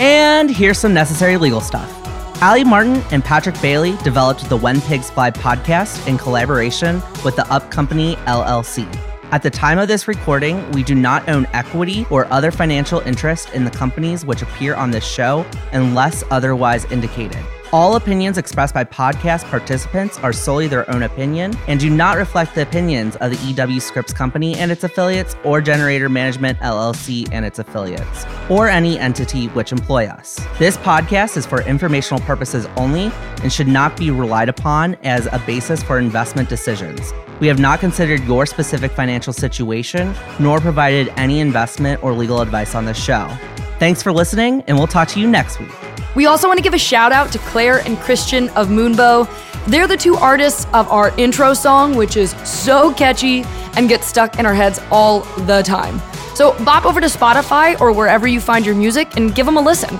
[0.00, 1.94] And here's some necessary legal stuff.
[2.40, 7.44] Ali Martin and Patrick Bailey developed the When Pigs Fly podcast in collaboration with the
[7.52, 8.86] Up Company LLC.
[9.32, 13.50] At the time of this recording, we do not own equity or other financial interest
[13.54, 17.44] in the companies which appear on this show unless otherwise indicated.
[17.70, 22.54] All opinions expressed by podcast participants are solely their own opinion and do not reflect
[22.54, 27.44] the opinions of the EW Scripps Company and its affiliates or Generator Management LLC and
[27.44, 30.40] its affiliates, or any entity which employ us.
[30.58, 33.12] This podcast is for informational purposes only
[33.42, 37.12] and should not be relied upon as a basis for investment decisions.
[37.38, 42.74] We have not considered your specific financial situation nor provided any investment or legal advice
[42.74, 43.30] on this show.
[43.78, 45.70] Thanks for listening, and we'll talk to you next week.
[46.16, 49.28] We also want to give a shout out to Claire and Christian of Moonbow.
[49.66, 53.44] They're the two artists of our intro song, which is so catchy
[53.76, 56.00] and gets stuck in our heads all the time.
[56.34, 59.60] So bop over to Spotify or wherever you find your music and give them a
[59.60, 59.96] listen.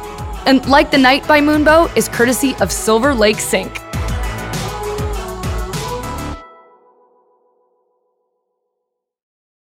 [0.47, 3.88] And Like the Night by Moonbow is courtesy of Silver Lake Sync.